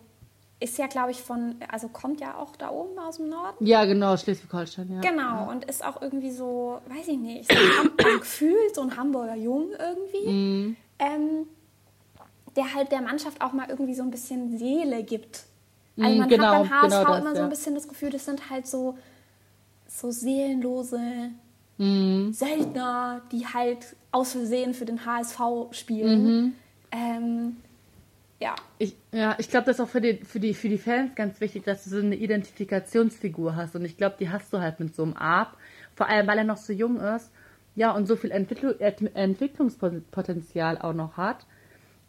ist 0.60 0.78
ja, 0.78 0.88
glaube 0.88 1.12
ich, 1.12 1.22
von, 1.22 1.56
also 1.70 1.88
kommt 1.88 2.20
ja 2.20 2.36
auch 2.36 2.56
da 2.56 2.70
oben 2.72 3.00
aus 3.00 3.18
dem 3.18 3.30
Norden. 3.30 3.66
Ja, 3.66 3.86
genau, 3.86 4.18
Schleswig-Holstein, 4.18 4.92
ja. 4.92 5.00
Genau, 5.00 5.22
ja. 5.22 5.50
und 5.50 5.66
ist 5.66 5.86
auch 5.86 6.02
irgendwie 6.02 6.32
so, 6.32 6.82
weiß 6.90 7.08
ich 7.08 7.18
nicht, 7.18 7.50
so 7.50 7.58
ein, 7.58 7.98
Gefühl, 8.20 8.58
so 8.74 8.82
ein 8.82 8.98
Hamburger 8.98 9.36
Jung 9.36 9.70
irgendwie, 9.78 10.32
mm. 10.32 10.78
ähm, 11.00 11.48
der 12.56 12.74
halt 12.74 12.92
der 12.92 13.02
Mannschaft 13.02 13.42
auch 13.42 13.54
mal 13.54 13.70
irgendwie 13.70 13.96
so 13.96 14.04
ein 14.04 14.12
bisschen 14.12 14.58
Seele 14.58 15.04
gibt. 15.04 15.44
Also 15.98 16.12
mhm, 16.12 16.20
man 16.20 16.30
genau, 16.30 16.54
hat 16.54 16.70
beim 16.70 16.70
HSV 16.70 16.90
genau 16.90 17.04
das, 17.10 17.20
immer 17.20 17.36
so 17.36 17.42
ein 17.44 17.50
bisschen 17.50 17.76
das 17.76 17.88
Gefühl, 17.88 18.10
das 18.10 18.26
sind 18.26 18.50
halt 18.50 18.68
so, 18.68 18.98
so 19.88 20.12
seelenlose 20.12 21.32
mm. 21.78 22.32
Söldner, 22.32 23.22
die 23.32 23.46
halt 23.46 23.96
aus 24.12 24.32
Versehen 24.32 24.74
für 24.74 24.86
den 24.86 25.06
HSV 25.06 25.40
spielen. 25.72 26.24
Mhm. 26.24 26.54
Ähm, 26.92 27.58
ja. 28.40 28.56
Ich, 28.78 28.96
ja, 29.12 29.36
ich 29.38 29.50
glaube, 29.50 29.66
das 29.66 29.78
ist 29.78 29.82
auch 29.82 29.90
für 29.90 30.02
die, 30.02 30.16
für, 30.24 30.40
die, 30.40 30.54
für 30.54 30.70
die 30.70 30.78
Fans 30.78 31.14
ganz 31.16 31.42
wichtig, 31.42 31.66
dass 31.66 31.84
du 31.84 31.90
so 31.90 31.98
eine 31.98 32.16
Identifikationsfigur 32.16 33.56
hast. 33.56 33.76
Und 33.76 33.84
ich 33.84 33.98
glaube, 33.98 34.16
die 34.20 34.30
hast 34.30 34.54
du 34.54 34.60
halt 34.60 34.80
mit 34.80 34.96
so 34.96 35.04
einem 35.04 35.16
Arp. 35.18 35.58
Vor 35.96 36.08
allem, 36.08 36.28
weil 36.28 36.38
er 36.38 36.44
noch 36.46 36.58
so 36.58 36.72
jung 36.72 36.98
ist. 36.98 37.32
Ja, 37.76 37.92
und 37.92 38.08
so 38.08 38.16
viel 38.16 38.32
Entwickl 38.32 38.78
Entwicklungspotenzial 38.80 40.78
auch 40.80 40.94
noch 40.94 41.18
hat. 41.18 41.46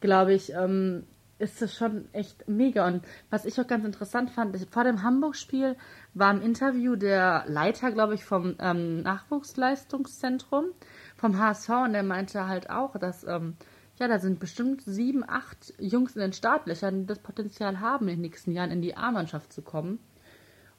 Glaube 0.01 0.35
ich, 0.35 0.53
ähm, 0.53 1.05
ist 1.41 1.63
es 1.63 1.75
schon 1.75 2.07
echt 2.13 2.47
mega. 2.49 2.87
Und 2.87 3.03
was 3.31 3.47
ich 3.47 3.59
auch 3.61 3.67
ganz 3.67 3.85
interessant 3.85 4.31
fand, 4.31 4.55
ich, 4.55 4.69
vor 4.69 4.85
dem 4.85 5.03
Hamburg-Spiel 5.03 5.77
war 6.15 6.31
im 6.33 6.43
Interview 6.43 6.97
der 6.97 7.45
Leiter, 7.49 7.91
glaube 7.91 8.15
ich, 8.15 8.25
vom 8.25 8.57
ähm, 8.59 9.03
Nachwuchsleistungszentrum 9.03 10.67
vom 11.17 11.39
HSV 11.39 11.69
und 11.85 11.93
der 11.95 12.03
meinte 12.03 12.47
halt 12.47 12.69
auch, 12.71 12.97
dass 12.99 13.25
ähm, 13.25 13.57
ja, 13.99 14.09
da 14.09 14.19
sind 14.19 14.41
bestimmt 14.41 14.83
sieben, 14.83 15.25
acht 15.29 15.75
Jungs 15.79 16.15
in 16.17 16.23
den 16.23 16.33
Startlöchern, 16.33 17.01
die 17.01 17.07
das 17.07 17.19
Potenzial 17.19 17.81
haben, 17.81 18.09
in 18.09 18.17
den 18.17 18.23
nächsten 18.23 18.53
Jahren 18.53 18.71
in 18.71 18.81
die 18.81 18.97
A-Mannschaft 18.97 19.53
zu 19.53 19.63
kommen. 19.63 19.99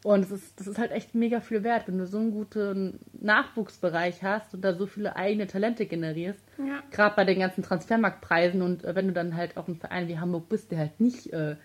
Und 0.03 0.21
es 0.21 0.31
ist, 0.31 0.59
das 0.59 0.65
ist 0.65 0.79
halt 0.79 0.91
echt 0.91 1.13
mega 1.13 1.41
viel 1.41 1.63
wert, 1.63 1.87
wenn 1.87 1.99
du 1.99 2.07
so 2.07 2.17
einen 2.17 2.31
guten 2.31 2.99
Nachwuchsbereich 3.13 4.23
hast 4.23 4.53
und 4.55 4.61
da 4.61 4.73
so 4.73 4.87
viele 4.87 5.15
eigene 5.15 5.45
Talente 5.45 5.85
generierst. 5.85 6.43
Ja. 6.57 6.81
Gerade 6.89 7.15
bei 7.15 7.23
den 7.23 7.39
ganzen 7.39 7.63
Transfermarktpreisen 7.63 8.63
und 8.63 8.83
äh, 8.83 8.95
wenn 8.95 9.07
du 9.07 9.13
dann 9.13 9.35
halt 9.35 9.57
auch 9.57 9.67
ein 9.67 9.75
Verein 9.75 10.07
wie 10.07 10.17
Hamburg 10.17 10.49
bist, 10.49 10.71
der 10.71 10.79
halt 10.79 10.99
nicht 10.99 11.31
äh, 11.31 11.55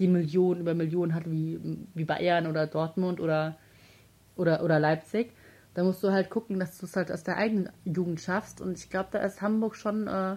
die 0.00 0.08
Millionen 0.08 0.62
über 0.62 0.74
Millionen 0.74 1.14
hat 1.14 1.30
wie, 1.30 1.60
wie 1.94 2.04
Bayern 2.04 2.48
oder 2.48 2.66
Dortmund 2.66 3.20
oder, 3.20 3.56
oder, 4.34 4.64
oder 4.64 4.80
Leipzig, 4.80 5.32
da 5.74 5.84
musst 5.84 6.02
du 6.02 6.10
halt 6.10 6.30
gucken, 6.30 6.58
dass 6.58 6.78
du 6.78 6.86
es 6.86 6.96
halt 6.96 7.12
aus 7.12 7.22
der 7.22 7.36
eigenen 7.36 7.70
Jugend 7.84 8.20
schaffst. 8.20 8.60
Und 8.60 8.76
ich 8.76 8.90
glaube, 8.90 9.10
da 9.12 9.20
ist 9.20 9.40
Hamburg 9.40 9.76
schon 9.76 10.08
äh, 10.08 10.36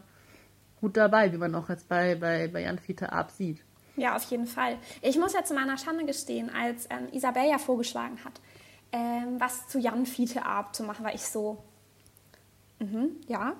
gut 0.79 0.96
dabei, 0.96 1.34
wie 1.34 1.38
man 1.38 1.55
auch 1.55 1.70
jetzt 1.70 1.89
bei, 1.89 2.13
bei, 2.15 2.48
bei 2.48 2.62
Jan 2.62 2.77
Fiete 2.77 3.12
Ab 3.12 3.32
sieht. 3.32 3.64
Ja, 3.97 4.15
auf 4.15 4.23
jeden 4.25 4.47
Fall. 4.47 4.77
Ich 5.01 5.17
muss 5.17 5.33
ja 5.33 5.43
zu 5.43 5.53
meiner 5.53 5.77
Schande 5.77 6.05
gestehen, 6.05 6.49
als 6.49 6.87
ähm, 6.89 7.07
Isabel 7.11 7.49
ja 7.49 7.57
vorgeschlagen 7.57 8.17
hat, 8.23 8.41
ähm, 8.91 9.39
was 9.39 9.67
zu 9.67 9.79
Jan 9.79 10.05
Fiete 10.05 10.45
Ab 10.45 10.75
zu 10.75 10.83
machen, 10.83 11.05
war 11.05 11.13
ich 11.13 11.25
so, 11.25 11.63
mhm, 12.79 13.17
ja, 13.27 13.55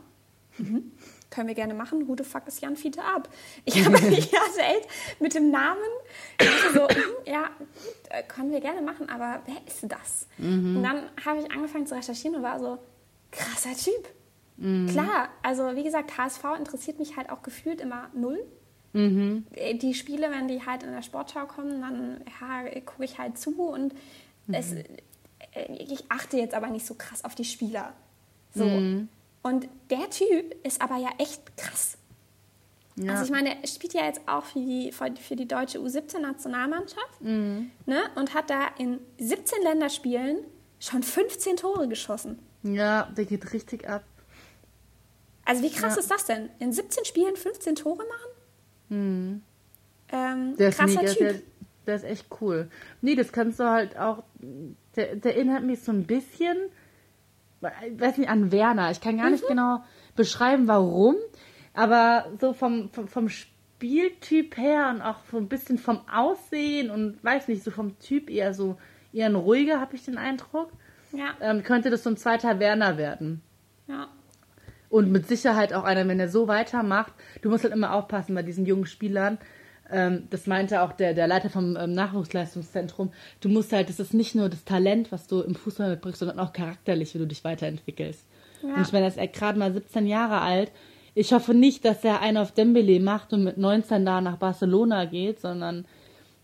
mhm, 0.58 0.92
können 1.30 1.48
wir 1.48 1.56
gerne 1.56 1.74
machen. 1.74 2.08
Who 2.08 2.16
the 2.18 2.24
fuck 2.24 2.48
ist 2.48 2.62
Jan 2.62 2.76
Fiete 2.76 3.02
Ab? 3.04 3.30
Ich 3.64 3.84
habe 3.84 4.00
mich 4.10 4.32
erzählt 4.34 4.88
mit 5.20 5.34
dem 5.34 5.52
Namen. 5.52 5.82
So, 6.74 6.82
mhm, 6.82 7.26
ja, 7.26 7.50
äh, 8.10 8.24
können 8.24 8.52
wir 8.52 8.60
gerne 8.60 8.82
machen, 8.82 9.10
aber 9.10 9.42
wer 9.46 9.66
ist 9.68 9.84
das? 9.84 10.28
Und 10.38 10.84
dann 10.84 11.10
habe 11.26 11.40
ich 11.40 11.52
angefangen 11.52 11.88
zu 11.88 11.96
recherchieren 11.96 12.36
und 12.38 12.44
war 12.44 12.60
so, 12.60 12.78
krasser 13.32 13.76
Typ. 13.76 14.10
Klar, 14.90 15.30
also 15.44 15.76
wie 15.76 15.84
gesagt, 15.84 16.18
HSV 16.18 16.44
interessiert 16.58 16.98
mich 16.98 17.18
halt 17.18 17.30
auch 17.30 17.42
gefühlt 17.42 17.82
immer 17.82 18.10
null. 18.14 18.40
Mhm. 18.96 19.46
Die 19.82 19.94
Spiele, 19.94 20.32
wenn 20.32 20.48
die 20.48 20.66
halt 20.66 20.84
in 20.84 20.92
der 20.92 21.02
Sportschau 21.02 21.46
kommen, 21.46 21.82
dann 21.82 22.22
ja, 22.42 22.80
gucke 22.82 23.04
ich 23.06 23.18
halt 23.20 23.38
zu 23.38 23.52
und 23.62 23.94
es, 24.52 24.74
äh, 24.74 24.84
ich 25.80 26.04
achte 26.10 26.38
jetzt 26.38 26.54
aber 26.54 26.68
nicht 26.68 26.86
so 26.86 26.94
krass 26.96 27.24
auf 27.26 27.36
die 27.36 27.46
Spieler. 27.46 27.94
So. 28.54 28.64
Und 28.64 29.68
der 29.90 30.10
Typ 30.10 30.56
ist 30.66 30.82
aber 30.82 30.98
ja 30.98 31.10
echt 31.18 31.58
krass. 31.58 31.98
Ja. 32.96 33.12
Also 33.12 33.26
ich 33.26 33.32
meine, 33.32 33.62
er 33.62 33.68
spielt 33.68 33.94
ja 33.94 34.06
jetzt 34.06 34.22
auch 34.28 34.46
für 34.46 34.60
die, 34.60 34.94
für 34.94 35.36
die 35.36 35.46
deutsche 35.48 35.80
U17-Nationalmannschaft 35.80 37.22
ne? 37.22 37.70
und 38.16 38.34
hat 38.34 38.50
da 38.50 38.68
in 38.78 39.00
17 39.20 39.62
Länderspielen 39.64 40.38
schon 40.80 41.04
15 41.04 41.58
Tore 41.58 41.88
geschossen. 41.90 42.40
ja, 42.64 43.04
der 43.18 43.26
geht 43.26 43.52
richtig 43.52 43.88
ab. 43.90 44.04
Also 45.44 45.62
wie 45.62 45.70
krass 45.70 45.96
Ja. 45.96 46.00
ist 46.02 46.10
das 46.10 46.26
denn? 46.26 46.50
In 46.60 46.72
17 46.72 47.04
Spielen 47.06 47.36
15 47.36 47.76
Tore 47.76 47.98
machen? 48.04 48.32
Ähm, 48.92 49.42
Mhm. 50.12 50.56
Der 50.58 50.70
ist 50.70 50.78
krasser 50.80 51.02
mega, 51.02 51.12
Typ. 51.14 51.20
der, 51.20 51.34
der 51.88 51.96
ist 51.96 52.04
echt 52.04 52.28
cool. 52.42 52.70
Nee, 53.02 53.16
das 53.16 53.32
kannst 53.32 53.60
du 53.60 53.64
halt 53.70 53.98
auch. 53.98 54.24
Der, 54.96 55.16
der 55.16 55.36
erinnert 55.36 55.64
mich 55.64 55.82
so 55.82 55.92
ein 55.92 56.06
bisschen, 56.06 56.56
ich 57.62 58.00
weiß 58.00 58.18
nicht, 58.20 58.30
an 58.30 58.52
Werner. 58.52 58.92
Ich 58.92 59.02
kann 59.02 59.18
gar 59.18 59.26
Mhm. 59.26 59.32
nicht 59.34 59.48
genau 59.48 59.84
beschreiben, 60.16 60.68
warum, 60.68 61.16
aber 61.74 62.28
so 62.40 62.54
vom, 62.54 62.90
vom, 62.92 63.08
vom 63.08 63.30
Spieltyp 63.30 64.58
her 64.58 64.90
und 64.94 65.02
auch 65.02 65.18
so 65.32 65.38
ein 65.38 65.48
bisschen 65.50 65.78
vom 65.78 66.02
Aussehen 66.10 66.90
und 66.92 67.22
weiß 67.24 67.48
nicht, 67.48 67.64
so 67.64 67.72
vom 67.72 67.98
Typ 68.00 68.30
eher 68.30 68.54
so 68.54 68.78
eher 69.12 69.26
ein 69.28 69.36
ruhiger, 69.36 69.82
habe 69.82 69.96
ich 69.96 70.06
den 70.06 70.18
Eindruck. 70.18 70.70
Ja, 71.12 71.34
Ähm, 71.42 71.64
könnte 71.64 71.90
das 71.90 72.04
so 72.04 72.10
ein 72.10 72.18
zweiter 72.18 72.60
Werner 72.60 72.98
werden. 72.98 73.42
ja. 73.88 74.08
Und 74.96 75.12
mit 75.12 75.28
Sicherheit 75.28 75.74
auch 75.74 75.84
einer, 75.84 76.08
wenn 76.08 76.22
er 76.22 76.30
so 76.30 76.48
weitermacht. 76.48 77.12
Du 77.42 77.50
musst 77.50 77.66
halt 77.66 77.74
immer 77.74 77.94
aufpassen 77.94 78.34
bei 78.34 78.44
diesen 78.44 78.66
jungen 78.66 78.86
Spielern. 78.86 79.40
Ähm, 79.92 80.28
das 80.30 80.48
meinte 80.48 80.84
auch 80.84 80.94
der, 80.94 81.14
der 81.14 81.28
Leiter 81.28 81.50
vom 81.50 81.76
ähm, 81.76 81.92
Nachwuchsleistungszentrum. 81.92 83.12
Du 83.42 83.50
musst 83.50 83.74
halt, 83.74 83.90
das 83.90 84.00
ist 84.00 84.14
nicht 84.14 84.36
nur 84.36 84.48
das 84.48 84.64
Talent, 84.64 85.12
was 85.12 85.28
du 85.28 85.42
im 85.42 85.54
Fußball 85.54 85.90
mitbringst, 85.90 86.20
sondern 86.20 86.40
auch 86.40 86.54
charakterlich, 86.54 87.14
wie 87.14 87.18
du 87.18 87.28
dich 87.28 87.44
weiterentwickelst. 87.44 88.26
Ja. 88.64 88.76
Und 88.76 88.84
ich 88.84 88.94
meine, 88.94 89.12
er 89.14 89.22
ist 89.26 89.34
gerade 89.34 89.60
mal 89.60 89.74
17 89.74 90.08
Jahre 90.08 90.40
alt. 90.40 90.72
Ich 91.14 91.34
hoffe 91.34 91.54
nicht, 91.54 91.84
dass 91.84 92.06
er 92.06 92.22
einen 92.22 92.38
auf 92.38 92.54
Dembele 92.54 93.02
macht 93.02 93.34
und 93.34 93.44
mit 93.44 93.58
19 93.58 94.06
da 94.06 94.22
nach 94.22 94.38
Barcelona 94.38 95.04
geht, 95.04 95.42
sondern 95.42 95.84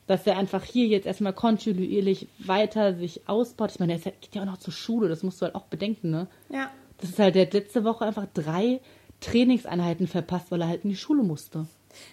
dass 0.07 0.27
er 0.27 0.37
einfach 0.37 0.65
hier 0.65 0.87
jetzt 0.87 1.05
erstmal 1.07 1.31
kontinuierlich 1.31 2.27
weiter 2.39 2.95
sich 2.95 3.29
ausbaut. 3.29 3.71
Ich 3.71 3.79
meine, 3.79 3.93
er 3.93 3.99
geht 3.99 4.35
ja 4.35 4.41
auch 4.41 4.45
noch 4.45 4.57
zur 4.57 4.73
Schule, 4.73 5.07
das 5.07 5.23
musst 5.23 5.39
du 5.41 5.45
halt 5.45 5.55
auch 5.55 5.67
bedenken, 5.67 6.11
ne? 6.11 6.27
Ja, 6.49 6.69
Das 7.01 7.09
ist 7.11 7.19
halt, 7.19 7.35
der 7.35 7.45
hat 7.47 7.53
letzte 7.53 7.83
Woche 7.83 8.05
einfach 8.05 8.27
drei 8.33 8.79
Trainingseinheiten 9.19 10.07
verpasst, 10.07 10.51
weil 10.51 10.61
er 10.61 10.67
halt 10.67 10.83
in 10.83 10.89
die 10.89 10.95
Schule 10.95 11.23
musste. 11.23 11.65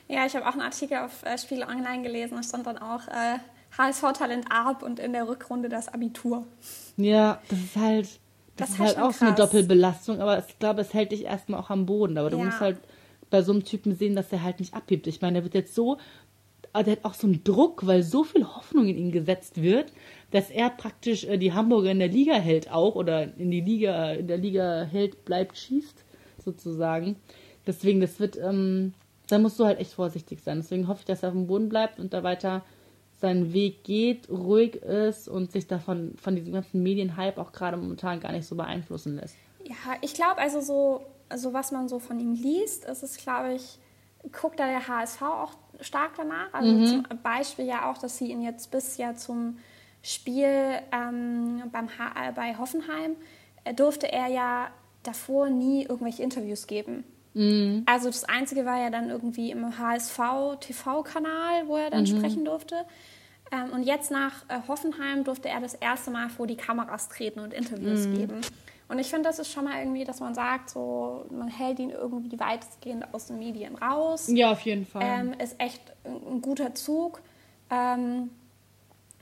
ja 0.08 0.26
ich 0.26 0.34
habe 0.34 0.46
auch 0.46 0.52
einen 0.52 0.62
Artikel 0.62 0.98
auf 0.98 1.22
äh, 1.24 1.38
Spiegel 1.38 1.64
Online 1.64 2.02
gelesen, 2.02 2.36
da 2.36 2.42
stand 2.42 2.66
dann 2.66 2.78
auch 2.78 3.06
äh, 3.08 3.38
HSV-Talent 3.76 4.46
Arp 4.50 4.82
und 4.82 4.98
in 4.98 5.12
der 5.12 5.28
Rückrunde 5.28 5.68
das 5.68 5.88
Abitur. 5.88 6.46
Ja, 6.96 7.40
das 7.48 7.58
ist 7.58 7.76
halt, 7.76 8.06
das, 8.06 8.18
Das 8.56 8.70
ist 8.70 8.78
halt 8.78 8.94
schon 8.94 9.02
auch 9.04 9.12
so 9.12 9.24
eine 9.26 9.34
krass. 9.34 9.50
Doppelbelastung, 9.50 10.20
aber 10.20 10.38
ich 10.46 10.58
glaube, 10.58 10.80
es 10.80 10.92
hält 10.94 11.12
dich 11.12 11.24
erstmal 11.24 11.60
auch 11.60 11.70
am 11.70 11.86
Boden. 11.86 12.18
Aber 12.18 12.30
du 12.30 12.38
Ja. 12.38 12.44
musst 12.46 12.60
halt 12.60 12.78
bei 13.30 13.42
so 13.42 13.52
einem 13.52 13.64
Typen 13.64 13.94
sehen, 13.94 14.16
dass 14.16 14.32
er 14.32 14.42
halt 14.42 14.58
nicht 14.58 14.74
abhebt. 14.74 15.06
Ich 15.06 15.20
meine, 15.20 15.34
der 15.34 15.44
wird 15.44 15.54
jetzt 15.54 15.74
so, 15.74 15.98
aber 16.72 16.84
der 16.84 16.92
hat 16.96 17.04
auch 17.04 17.14
so 17.14 17.26
einen 17.26 17.44
Druck, 17.44 17.86
weil 17.86 18.02
so 18.02 18.24
viel 18.24 18.44
Hoffnung 18.46 18.86
in 18.88 18.96
ihn 18.96 19.12
gesetzt 19.12 19.60
wird, 19.62 19.92
dass 20.30 20.50
er 20.50 20.70
praktisch 20.70 21.24
äh, 21.24 21.38
die 21.38 21.52
Hamburger 21.52 21.90
in 21.90 21.98
der 21.98 22.08
Liga 22.08 22.34
hält 22.34 22.70
auch 22.70 22.94
oder 22.94 23.24
in 23.36 23.50
die 23.50 23.60
Liga, 23.60 24.12
in 24.12 24.28
der 24.28 24.38
Liga 24.38 24.82
hält, 24.82 25.24
bleibt, 25.24 25.56
schießt, 25.56 26.04
sozusagen. 26.44 27.16
Deswegen, 27.66 28.00
das 28.00 28.20
wird, 28.20 28.36
ähm, 28.36 28.94
da 29.28 29.38
musst 29.38 29.58
du 29.58 29.64
halt 29.64 29.78
echt 29.78 29.92
vorsichtig 29.92 30.40
sein. 30.42 30.58
Deswegen 30.58 30.88
hoffe 30.88 31.00
ich, 31.00 31.06
dass 31.06 31.22
er 31.22 31.30
auf 31.30 31.34
dem 31.34 31.46
Boden 31.46 31.68
bleibt 31.68 31.98
und 31.98 32.12
da 32.12 32.22
weiter 32.22 32.62
seinen 33.20 33.52
Weg 33.52 33.82
geht, 33.84 34.28
ruhig 34.30 34.76
ist 34.76 35.28
und 35.28 35.50
sich 35.50 35.66
davon 35.66 36.14
von 36.16 36.36
diesem 36.36 36.52
ganzen 36.52 36.82
Medienhype 36.82 37.40
auch 37.40 37.52
gerade 37.52 37.76
momentan 37.76 38.20
gar 38.20 38.32
nicht 38.32 38.46
so 38.46 38.54
beeinflussen 38.54 39.16
lässt. 39.16 39.36
Ja, 39.64 39.74
ich 40.02 40.14
glaube 40.14 40.38
also 40.38 40.60
so, 40.60 41.00
also 41.28 41.52
was 41.52 41.72
man 41.72 41.88
so 41.88 41.98
von 41.98 42.20
ihm 42.20 42.34
liest, 42.34 42.84
ist 42.84 43.02
es, 43.02 43.16
glaube 43.16 43.54
ich, 43.54 43.78
guckt 44.32 44.60
da 44.60 44.66
der 44.66 44.86
HSV 44.86 45.22
auch 45.22 45.52
stark 45.80 46.12
danach. 46.16 46.52
Also 46.52 46.84
zum 46.86 47.04
Beispiel 47.22 47.66
ja 47.66 47.90
auch, 47.90 47.98
dass 47.98 48.18
sie 48.18 48.30
ihn 48.30 48.42
jetzt 48.42 48.70
bis 48.70 48.96
ja 48.96 49.14
zum 49.14 49.58
Spiel 50.02 50.80
ähm, 50.92 51.62
beim 51.72 51.88
H 51.98 52.30
bei 52.32 52.56
Hoffenheim 52.56 53.16
äh, 53.64 53.74
durfte 53.74 54.10
er 54.10 54.28
ja 54.28 54.70
davor 55.02 55.48
nie 55.50 55.82
irgendwelche 55.82 56.22
Interviews 56.22 56.66
geben. 56.66 57.04
Also 57.86 58.08
das 58.08 58.24
Einzige 58.24 58.64
war 58.64 58.80
ja 58.80 58.90
dann 58.90 59.10
irgendwie 59.10 59.50
im 59.50 59.78
HSV 59.78 60.18
TV-Kanal, 60.60 61.68
wo 61.68 61.76
er 61.76 61.90
dann 61.90 62.06
sprechen 62.06 62.44
durfte. 62.44 62.84
Ähm, 63.52 63.70
und 63.72 63.82
jetzt 63.84 64.10
nach 64.10 64.44
äh, 64.48 64.58
Hoffenheim 64.66 65.24
durfte 65.24 65.48
er 65.48 65.60
das 65.60 65.74
erste 65.74 66.10
Mal 66.10 66.28
vor 66.28 66.46
die 66.46 66.56
Kameras 66.56 67.08
treten 67.08 67.40
und 67.40 67.54
Interviews 67.54 68.04
geben. 68.04 68.40
Und 68.88 68.98
ich 68.98 69.08
finde, 69.08 69.28
das 69.28 69.38
ist 69.38 69.52
schon 69.52 69.64
mal 69.64 69.78
irgendwie, 69.78 70.04
dass 70.04 70.20
man 70.20 70.34
sagt, 70.34 70.70
so 70.70 71.26
man 71.30 71.48
hält 71.48 71.78
ihn 71.78 71.90
irgendwie 71.90 72.38
weitestgehend 72.40 73.12
aus 73.12 73.26
den 73.26 73.38
Medien 73.38 73.76
raus. 73.76 74.28
Ja, 74.28 74.52
auf 74.52 74.60
jeden 74.62 74.86
Fall. 74.86 75.02
Ähm, 75.04 75.34
ist 75.38 75.60
echt 75.60 75.80
ein, 76.04 76.36
ein 76.36 76.42
guter 76.42 76.74
Zug. 76.74 77.20
Ähm, 77.70 78.30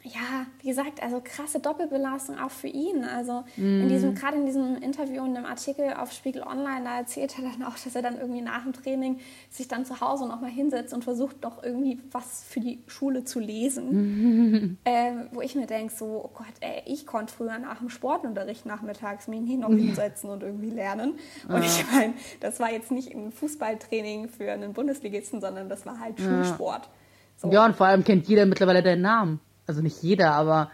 ja, 0.07 0.47
wie 0.61 0.69
gesagt, 0.69 1.03
also 1.03 1.21
krasse 1.23 1.59
Doppelbelastung 1.59 2.39
auch 2.39 2.51
für 2.51 2.69
ihn. 2.69 3.05
Also 3.05 3.45
in 3.57 3.89
diesem, 3.89 4.15
gerade 4.15 4.37
in 4.37 4.47
diesem 4.47 4.77
Interview 4.77 5.23
und 5.23 5.35
dem 5.35 5.45
Artikel 5.45 5.95
auf 5.95 6.13
Spiegel 6.13 6.43
Online, 6.43 6.85
da 6.85 6.99
erzählt 6.99 7.37
er 7.39 7.51
dann 7.51 7.63
auch, 7.65 7.77
dass 7.77 7.95
er 7.95 8.03
dann 8.03 8.19
irgendwie 8.19 8.41
nach 8.41 8.63
dem 8.63 8.73
Training 8.73 9.19
sich 9.51 9.67
dann 9.67 9.85
zu 9.85 10.01
Hause 10.01 10.29
nochmal 10.29 10.51
hinsetzt 10.51 10.95
und 10.95 11.03
versucht 11.03 11.43
noch 11.43 11.63
irgendwie 11.63 12.01
was 12.13 12.45
für 12.45 12.61
die 12.61 12.83
Schule 12.87 13.25
zu 13.25 13.41
lesen. 13.41 14.79
ähm, 14.85 15.29
wo 15.33 15.41
ich 15.41 15.55
mir 15.55 15.67
denke, 15.67 15.93
so, 15.93 16.23
oh 16.25 16.31
Gott, 16.35 16.55
ey, 16.61 16.83
ich 16.87 17.07
konnte 17.07 17.35
früher 17.35 17.59
nach 17.59 17.79
dem 17.79 17.89
Sportunterricht 17.89 18.65
nachmittags 18.65 19.27
mich 19.27 19.41
nie 19.41 19.57
noch 19.57 19.71
hinsetzen 19.71 20.31
und 20.31 20.43
irgendwie 20.43 20.71
lernen. 20.71 21.15
Und 21.49 21.65
ich 21.65 21.85
meine, 21.93 22.15
das 22.41 22.61
war 22.61 22.71
jetzt 22.71 22.93
nicht 22.93 23.13
ein 23.13 23.33
Fußballtraining 23.33 24.29
für 24.29 24.53
einen 24.53 24.73
Bundesligisten, 24.73 25.41
sondern 25.41 25.69
das 25.69 25.85
war 25.85 25.99
halt 25.99 26.21
Schulsport. 26.21 26.89
So. 27.37 27.51
Ja, 27.51 27.67
und 27.67 27.77
vor 27.77 27.87
allem 27.87 28.05
kennt 28.05 28.27
jeder 28.29 28.47
mittlerweile 28.47 28.83
deinen 28.83 29.03
Namen. 29.03 29.41
Also 29.67 29.83
nicht 29.83 30.03
jeder, 30.03 30.33
aber 30.33 30.71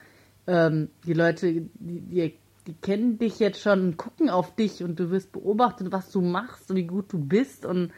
ähm, 0.47 0.91
die 1.05 1.15
Leute, 1.15 1.53
die, 1.53 1.71
die, 1.75 2.39
die 2.67 2.75
kennen 2.75 3.19
dich 3.19 3.39
jetzt 3.39 3.61
schon 3.61 3.81
und 3.81 3.97
gucken 3.97 4.31
auf 4.31 4.55
dich 4.55 4.83
und 4.83 4.99
du 4.99 5.11
wirst 5.11 5.33
beobachtet, 5.33 5.93
was 5.93 6.11
du 6.11 6.21
machst 6.21 6.71
und 6.71 6.77
wie 6.77 6.87
gut 6.87 7.13
du 7.13 7.19
bist 7.19 7.65
und 7.65 7.93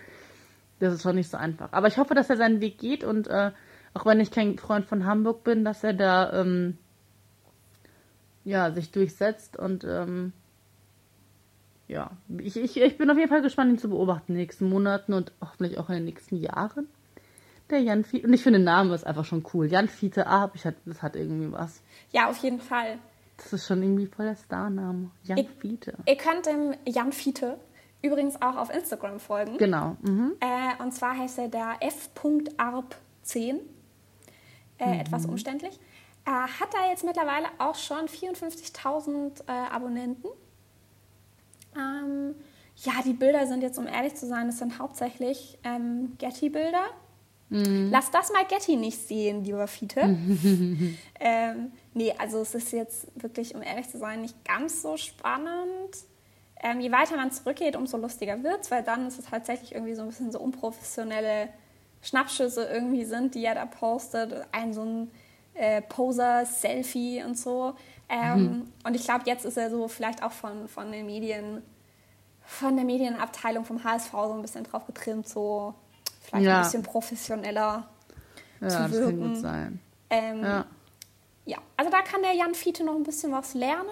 das 0.78 0.94
ist 0.94 1.02
schon 1.02 1.16
nicht 1.16 1.30
so 1.30 1.36
einfach. 1.36 1.72
Aber 1.72 1.88
ich 1.88 1.98
hoffe, 1.98 2.14
dass 2.14 2.30
er 2.30 2.36
seinen 2.36 2.60
Weg 2.60 2.78
geht 2.78 3.04
und 3.04 3.28
äh, 3.28 3.52
auch 3.94 4.06
wenn 4.06 4.20
ich 4.20 4.30
kein 4.30 4.58
Freund 4.58 4.86
von 4.86 5.06
Hamburg 5.06 5.44
bin, 5.44 5.64
dass 5.64 5.84
er 5.84 5.94
da 5.94 6.40
ähm, 6.40 6.78
ja, 8.44 8.72
sich 8.72 8.90
durchsetzt 8.90 9.56
und 9.56 9.84
ähm, 9.84 10.32
ja, 11.86 12.10
ich, 12.38 12.56
ich, 12.56 12.76
ich 12.80 12.98
bin 12.98 13.10
auf 13.10 13.18
jeden 13.18 13.28
Fall 13.28 13.42
gespannt, 13.42 13.72
ihn 13.72 13.78
zu 13.78 13.88
beobachten 13.88 14.32
in 14.32 14.36
den 14.36 14.42
nächsten 14.42 14.68
Monaten 14.68 15.12
und 15.12 15.32
hoffentlich 15.40 15.78
auch 15.78 15.88
in 15.90 15.96
den 15.96 16.04
nächsten 16.04 16.36
Jahren. 16.36 16.88
Der 17.71 17.80
Jan 17.80 18.04
Fiete. 18.04 18.26
Und 18.26 18.33
ich 18.35 18.42
finde, 18.42 18.59
der 18.59 18.64
Name 18.66 18.94
ist 18.94 19.06
einfach 19.06 19.25
schon 19.25 19.44
cool. 19.54 19.66
Jan 19.66 19.88
Fiete 19.88 20.26
Ab, 20.26 20.52
ich 20.54 20.64
hat, 20.66 20.75
das 20.85 21.02
hat 21.02 21.16
irgendwie 21.16 21.50
was. 21.52 21.80
Ja, 22.12 22.28
auf 22.28 22.37
jeden 22.38 22.61
Fall. 22.61 22.99
Das 23.38 23.52
ist 23.52 23.66
schon 23.66 23.83
irgendwie 23.83 24.06
voll 24.06 24.26
der 24.26 24.37
Starname. 24.37 25.11
Jan 25.25 25.38
Ich- 25.38 25.49
Fiete. 25.59 25.94
Ihr 26.06 26.16
könnt 26.16 26.47
dem 26.47 26.75
Jan 26.87 27.12
Fiete 27.12 27.59
übrigens 28.02 28.40
auch 28.42 28.56
auf 28.56 28.73
Instagram 28.73 29.18
folgen. 29.18 29.56
Genau. 29.59 29.97
Mhm. 30.02 30.35
Äh, 30.40 30.83
und 30.83 30.92
zwar 30.92 31.16
heißt 31.16 31.38
er 31.38 31.49
da 31.49 31.73
f.arp10. 31.80 33.61
Äh, 34.78 35.00
Etwas 35.00 35.25
umständlich. 35.26 35.78
Er 36.26 36.42
hat 36.61 36.68
da 36.73 36.88
jetzt 36.90 37.04
mittlerweile 37.04 37.47
auch 37.59 37.75
schon 37.76 38.06
54.000 38.09 39.42
äh, 39.47 39.52
Abonnenten. 39.52 40.28
Ähm, 41.76 42.35
ja, 42.76 42.92
die 43.04 43.12
Bilder 43.12 43.47
sind 43.47 43.62
jetzt, 43.62 43.78
um 43.78 43.87
ehrlich 43.87 44.14
zu 44.16 44.26
sein, 44.26 44.47
das 44.47 44.59
sind 44.59 44.78
hauptsächlich 44.78 45.59
ähm, 45.64 46.14
Getty-Bilder. 46.18 46.85
Lass 47.90 48.10
das 48.10 48.32
mal 48.32 48.44
Getty 48.46 48.76
nicht 48.76 48.98
sehen, 49.06 49.44
lieber 49.44 49.66
Fiete. 49.66 50.00
ähm, 51.20 51.72
nee, 51.92 52.12
also 52.18 52.40
es 52.40 52.54
ist 52.54 52.72
jetzt 52.72 53.06
wirklich, 53.14 53.54
um 53.54 53.62
ehrlich 53.62 53.88
zu 53.88 53.98
sein, 53.98 54.22
nicht 54.22 54.44
ganz 54.44 54.82
so 54.82 54.96
spannend. 54.96 55.96
Ähm, 56.62 56.80
je 56.80 56.90
weiter 56.90 57.16
man 57.16 57.30
zurückgeht, 57.30 57.76
umso 57.76 57.96
lustiger 57.98 58.42
wird 58.42 58.62
es, 58.62 58.70
weil 58.70 58.82
dann 58.82 59.06
ist 59.06 59.18
es 59.18 59.26
tatsächlich 59.26 59.72
irgendwie 59.74 59.94
so 59.94 60.02
ein 60.02 60.08
bisschen 60.08 60.32
so 60.32 60.40
unprofessionelle 60.40 61.48
Schnappschüsse 62.02 62.64
irgendwie 62.64 63.04
sind, 63.04 63.34
die 63.34 63.44
er 63.44 63.54
da 63.54 63.66
postet. 63.66 64.46
Ein 64.52 64.72
so 64.72 64.82
ein 64.82 65.10
äh, 65.54 65.82
Poser-Selfie 65.82 67.22
und 67.22 67.38
so. 67.38 67.74
Ähm, 68.08 68.70
Und 68.84 68.96
ich 68.96 69.04
glaube, 69.04 69.24
jetzt 69.26 69.44
ist 69.44 69.56
er 69.56 69.70
so 69.70 69.88
vielleicht 69.88 70.22
auch 70.22 70.32
von, 70.32 70.68
von 70.68 70.92
den 70.92 71.06
Medien, 71.06 71.62
von 72.44 72.76
der 72.76 72.84
Medienabteilung 72.84 73.64
vom 73.64 73.82
HSV 73.82 74.10
so 74.10 74.32
ein 74.32 74.42
bisschen 74.42 74.64
drauf 74.64 74.86
getrimmt, 74.86 75.28
so 75.28 75.74
vielleicht 76.24 76.44
Ja. 76.46 76.56
ein 76.58 76.62
bisschen 76.64 76.82
professioneller 76.82 77.88
Ja, 78.60 78.68
zu 78.68 78.76
das 78.76 78.76
kann 78.76 78.92
wirken. 78.92 79.28
gut 79.28 79.36
sein. 79.38 79.80
Ähm, 80.10 80.42
Ja. 80.42 80.66
ja, 81.46 81.58
also 81.76 81.90
da 81.90 82.02
kann 82.02 82.22
der 82.22 82.32
Jan 82.34 82.54
Fiete 82.54 82.84
noch 82.84 82.94
ein 82.94 83.02
bisschen 83.04 83.32
was 83.32 83.54
lernen. 83.54 83.88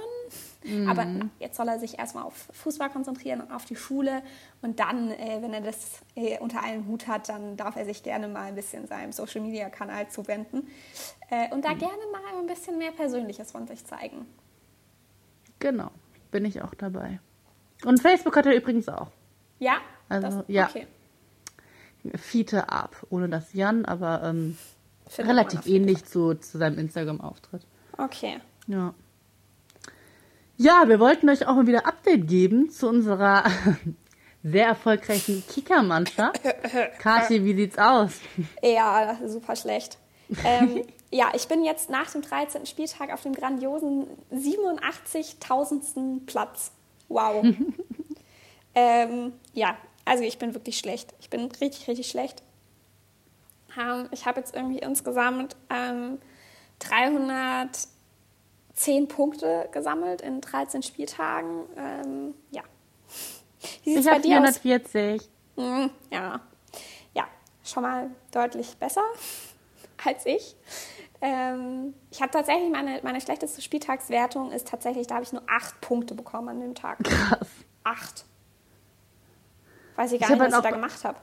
Mhm. 0.65 0.89
Aber 0.89 1.07
jetzt 1.41 1.57
soll 1.57 1.69
er 1.69 1.79
sich 1.79 1.99
erstmal 1.99 2.25
auf 2.25 2.49
Fußball 2.53 2.89
konzentrieren 2.89 3.41
und 3.41 3.53
auf 3.53 3.65
die 3.67 3.77
Schule. 3.77 4.23
Und 4.63 4.79
dann, 4.81 5.11
äh, 5.11 5.39
wenn 5.43 5.53
er 5.53 5.61
das 5.61 6.01
äh, 6.15 6.39
unter 6.39 6.63
einen 6.63 6.87
Hut 6.87 7.07
hat, 7.09 7.29
dann 7.29 7.57
darf 7.57 7.77
er 7.77 7.85
sich 7.85 8.03
gerne 8.03 8.29
mal 8.29 8.45
ein 8.45 8.55
bisschen 8.55 8.87
seinem 8.87 9.13
Social-Media-Kanal 9.13 10.09
zuwenden. 10.09 10.69
Äh, 11.31 11.53
und 11.53 11.65
da 11.65 11.71
gerne 11.75 11.99
mal 12.13 12.39
ein 12.41 12.47
bisschen 12.47 12.79
mehr 12.79 12.93
Persönliches 12.93 13.51
von 13.53 13.67
sich 13.67 13.85
zeigen. 13.85 14.25
Genau. 15.59 15.91
Bin 16.31 16.45
ich 16.45 16.63
auch 16.63 16.75
dabei. 16.75 17.21
Und 17.85 18.01
Facebook 18.01 18.37
hat 18.37 18.47
er 18.47 18.55
übrigens 18.55 18.89
auch. 18.89 19.09
Ja? 19.59 19.79
Also, 20.09 20.45
ja. 20.47 20.69
Okay. 20.69 20.87
Fiete 22.17 22.69
Ab. 22.69 23.07
Ohne 23.11 23.29
das 23.29 23.53
Jan, 23.53 23.85
aber 23.85 24.23
ähm, 24.25 24.57
relativ 25.19 25.67
ähnlich 25.67 26.05
zu, 26.05 26.35
zu 26.35 26.59
seinem 26.59 26.79
Instagram-Auftritt. 26.79 27.63
Okay. 27.99 28.41
Ja. 28.67 28.95
Ja, 30.57 30.85
wir 30.87 31.01
wollten 31.01 31.29
euch 31.29 31.47
auch 31.47 31.55
mal 31.57 31.67
wieder 31.67 31.87
Update 31.87 32.29
geben 32.29 32.71
zu 32.71 32.89
unserer 32.89 33.45
sehr 34.43 34.67
erfolgreichen 34.67 35.43
Kicker-Mannschaft. 35.49 36.41
Kathi, 36.99 37.45
wie 37.45 37.55
sieht's 37.55 37.79
aus? 37.79 38.21
Ja, 38.63 39.19
super 39.27 39.57
schlecht. 39.57 39.99
ähm, 40.45 40.85
ja, 41.11 41.33
ich 41.35 41.49
bin 41.49 41.65
jetzt 41.65 41.91
nach 41.91 42.11
dem 42.11 42.23
13. 42.23 42.67
Spieltag 42.67 43.13
auf 43.13 43.23
dem 43.23 43.35
grandiosen 43.35 44.07
87.000. 44.33 46.27
Platz. 46.27 46.73
Wow. 47.09 47.45
ähm, 48.75 49.33
ja, 49.53 49.77
also 50.05 50.25
ich 50.25 50.39
bin 50.39 50.55
wirklich 50.55 50.79
schlecht. 50.79 51.15
Ich 51.21 51.31
bin 51.31 51.51
richtig, 51.61 51.87
richtig 51.89 52.09
schlecht. 52.09 52.43
Ähm, 53.79 54.09
ich 54.11 54.27
habe 54.27 54.41
jetzt 54.41 54.55
irgendwie 54.55 54.79
insgesamt 54.81 55.57
ähm, 55.71 56.19
310 56.81 59.09
Punkte 59.09 59.69
gesammelt 59.73 60.21
in 60.23 60.41
13 60.41 60.83
Spieltagen. 60.83 61.65
Ähm, 61.77 62.35
ja. 62.51 62.63
Wie 63.85 63.95
sieht 63.95 64.01
es 64.01 64.01
Ich 64.01 64.07
bei 64.07 64.13
habe 64.13 64.23
dir 64.23 64.41
aus? 64.43 64.59
440. 64.59 65.29
Mm, 65.57 65.87
Ja, 66.11 66.41
ja, 67.15 67.25
schon 67.65 67.83
mal 67.83 68.11
deutlich 68.33 68.77
besser 68.77 69.05
als 70.05 70.27
ich. 70.27 70.57
Ähm, 71.21 71.95
ich 72.11 72.21
habe 72.21 72.33
tatsächlich 72.33 72.71
meine, 72.71 73.01
meine 73.05 73.21
schlechteste 73.21 73.63
Spieltagswertung 73.63 74.51
ist 74.51 74.67
tatsächlich, 74.67 75.07
da 75.07 75.15
habe 75.15 75.25
ich 75.25 75.33
nur 75.33 75.43
acht 75.49 75.81
Punkte 75.81 76.15
bekommen 76.17 76.49
an 76.49 76.61
dem 76.61 76.75
Tag. 76.75 76.99
Krass. 77.05 77.47
Acht. 77.85 78.25
Weiß 80.03 80.13
ich 80.13 80.21
gar 80.21 80.31
Ich 80.31 80.35
nicht, 80.35 80.43
hab 80.43 80.49
was 80.49 80.55
halt 80.55 80.65
ich 80.65 80.71
da 80.71 80.77
gemacht 80.77 81.05
habe. 81.05 81.19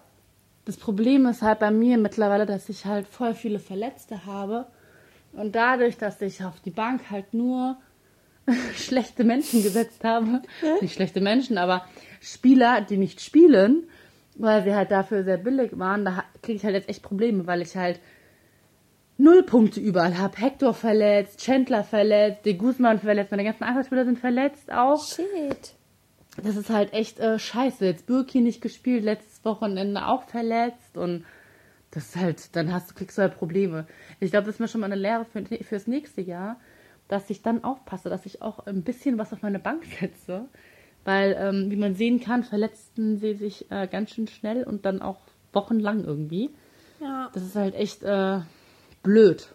Das 0.64 0.78
Problem 0.78 1.26
ist 1.26 1.42
halt 1.42 1.60
bei 1.60 1.70
mir 1.70 1.98
mittlerweile, 1.98 2.46
dass 2.46 2.70
ich 2.70 2.86
halt 2.86 3.08
voll 3.08 3.34
viele 3.34 3.60
Verletzte 3.60 4.26
habe. 4.26 4.68
Und 5.34 5.54
dadurch, 5.54 5.98
dass 5.98 6.22
ich 6.22 6.44
auf 6.46 6.62
die 6.62 6.72
Bank 6.72 7.12
halt 7.12 7.34
nur 7.34 7.78
schlechte 8.76 9.26
Menschen 9.26 9.64
gesetzt 9.64 10.06
habe, 10.06 10.42
nicht 10.80 10.94
schlechte 10.94 11.20
Menschen, 11.20 11.58
aber 11.58 11.86
Spieler, 12.22 12.80
die 12.82 12.96
nicht 12.96 13.20
spielen, 13.20 13.84
weil 14.36 14.64
sie 14.64 14.74
halt 14.74 14.92
dafür 14.92 15.24
sehr 15.26 15.38
billig 15.38 15.78
waren, 15.78 16.06
da 16.06 16.24
kriege 16.42 16.56
ich 16.58 16.64
halt 16.64 16.76
jetzt 16.76 16.88
echt 16.88 17.04
Probleme, 17.04 17.48
weil 17.48 17.62
ich 17.62 17.76
halt 17.76 18.00
null 19.18 19.44
Punkte 19.44 19.82
überall 19.82 20.18
habe. 20.18 20.38
Hector 20.38 20.74
verletzt, 20.74 21.42
Chandler 21.42 21.84
verletzt, 21.84 22.46
De 22.46 22.54
Guzman 22.54 23.00
verletzt, 23.00 23.32
meine 23.32 23.44
ganzen 23.44 23.66
Einzelspieler 23.66 24.06
sind 24.06 24.20
verletzt 24.20 24.72
auch. 24.72 25.06
Shit. 25.06 25.76
Das 26.38 26.56
ist 26.56 26.70
halt 26.70 26.94
echt 26.94 27.20
äh, 27.20 27.38
scheiße. 27.40 27.86
Jetzt 27.86 28.06
Birki 28.06 28.42
nicht 28.42 28.62
gespielt, 28.62 29.04
letztes 29.04 29.44
Wochenende 29.44 30.08
auch 30.08 30.24
verletzt 30.24 30.98
und 30.98 31.26
das 31.92 32.10
ist 32.10 32.16
halt, 32.18 32.56
dann 32.56 32.72
hast 32.72 32.92
du, 32.92 32.96
kriegst 32.96 33.18
du 33.18 33.24
halt 33.24 33.36
Probleme. 33.36 33.88
Ich 34.20 34.30
glaube, 34.32 34.46
das 34.46 34.56
ist 34.56 34.60
mir 34.60 34.68
schon 34.68 34.82
mal 34.82 34.86
eine 34.92 34.96
Lehre 35.02 35.26
für, 35.26 35.44
fürs 35.64 35.88
nächste 35.88 36.22
Jahr, 36.22 36.58
dass 37.08 37.30
ich 37.32 37.42
dann 37.42 37.64
aufpasse, 37.64 38.10
dass 38.10 38.26
ich 38.28 38.42
auch 38.44 38.60
ein 38.68 38.84
bisschen 38.84 39.18
was 39.18 39.34
auf 39.34 39.42
meine 39.42 39.60
Bank 39.60 39.84
setze. 40.00 40.46
Weil, 41.04 41.36
ähm, 41.40 41.72
wie 41.72 41.78
man 41.78 41.96
sehen 41.96 42.20
kann, 42.20 42.44
verletzten 42.44 43.18
sie 43.18 43.34
sich 43.34 43.70
äh, 43.72 43.88
ganz 43.88 44.12
schön 44.12 44.28
schnell 44.28 44.64
und 44.64 44.86
dann 44.86 45.02
auch 45.02 45.18
wochenlang 45.54 46.04
irgendwie. 46.04 46.52
Ja, 47.00 47.32
Das 47.34 47.42
ist 47.44 47.56
halt 47.56 47.74
echt 47.74 48.04
äh, 48.04 48.42
blöd. 49.02 49.48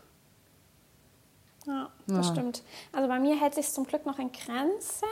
ja, 1.66 1.90
das 2.08 2.26
Ja. 2.26 2.32
stimmt. 2.32 2.62
Also 2.92 3.08
bei 3.08 3.20
mir 3.20 3.40
hält 3.40 3.54
sich 3.54 3.68
zum 3.68 3.84
Glück 3.86 4.06
noch 4.06 4.18
in 4.18 4.32
Grenzen 4.32 5.06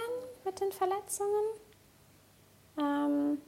mit 0.53 0.61
den 0.61 0.73
Verletzungen. 0.73 1.45
Ähm, 2.79 3.39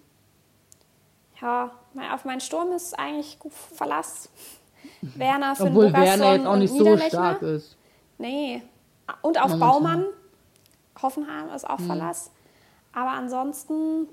ja, 1.40 1.70
auf 2.12 2.24
meinen 2.24 2.40
Sturm 2.40 2.72
ist 2.72 2.98
eigentlich 2.98 3.38
gut 3.38 3.52
Verlass. 3.52 4.28
Werner, 5.02 5.54
Finn 5.54 5.68
Obwohl 5.68 5.92
Werner 5.92 6.34
jetzt 6.34 6.46
auch 6.46 6.52
und 6.52 6.58
nicht 6.60 6.74
so 6.74 6.96
stark 6.98 7.42
ist. 7.42 7.76
Nee. 8.18 8.62
Und 9.22 9.38
auf 9.38 9.50
Momentan. 9.50 9.60
Baumann. 9.60 10.06
Hoffenheim 11.02 11.50
ist 11.50 11.68
auch 11.68 11.80
Verlass. 11.80 12.30
Aber 12.92 13.10
ansonsten, 13.10 14.08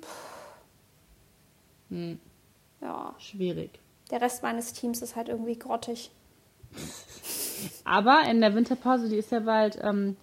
Hm, 1.89 2.19
ja, 2.81 3.13
schwierig. 3.19 3.79
der 4.09 4.21
Rest 4.21 4.43
meines 4.43 4.73
Teams 4.73 5.01
ist 5.01 5.15
halt 5.15 5.29
irgendwie 5.29 5.57
grottig. 5.57 6.11
Aber 7.85 8.23
in 8.27 8.41
der 8.41 8.55
Winterpause, 8.55 9.07
die 9.07 9.17
ist 9.17 9.31
ja 9.31 9.39
bald, 9.41 9.77
ähm, 9.81 10.17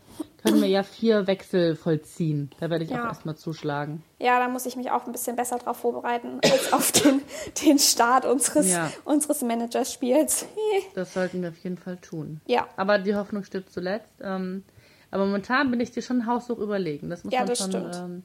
können 0.49 0.63
wir 0.63 0.69
ja 0.69 0.83
vier 0.83 1.27
Wechsel 1.27 1.77
vollziehen. 1.77 2.51
Da 2.61 2.71
werde 2.71 2.85
ich 2.85 2.91
Ja. 2.91 3.03
auch 3.05 3.09
erstmal 3.09 3.37
zuschlagen. 3.37 4.03
Ja, 4.19 4.39
da 4.39 4.49
muss 4.49 4.67
ich 4.67 4.77
mich 4.77 4.91
auch 4.91 5.07
ein 5.07 5.13
bisschen 5.13 5.37
besser 5.37 5.59
drauf 5.59 5.77
vorbereiten 5.79 6.41
als 6.45 6.73
auf 6.73 6.93
den, 6.93 7.23
den 7.65 7.79
Start 7.79 8.25
unseres, 8.25 8.71
Ja. 8.71 8.91
unseres 9.05 9.43
Managerspiels. 9.43 10.47
Das 10.95 11.15
sollten 11.15 11.43
wir 11.43 11.51
auf 11.51 11.57
jeden 11.59 11.79
Fall 11.79 11.97
tun. 11.99 12.41
Ja. 12.47 12.67
Aber 12.77 12.99
die 12.99 13.15
Hoffnung 13.15 13.45
stirbt 13.45 13.71
zuletzt. 13.73 14.09
Ähm, 14.21 14.65
aber 15.11 15.25
momentan 15.25 15.71
bin 15.71 15.81
ich 15.81 15.91
dir 15.93 16.03
schon 16.03 16.27
haushoch 16.27 16.59
überlegen. 16.59 17.09
Das 17.11 17.25
muss 17.25 17.33
Ja, 17.33 17.41
man 17.41 17.49
das 17.49 17.59
schon 17.59 17.71
stimmt. 17.71 17.95
ähm, 17.97 18.23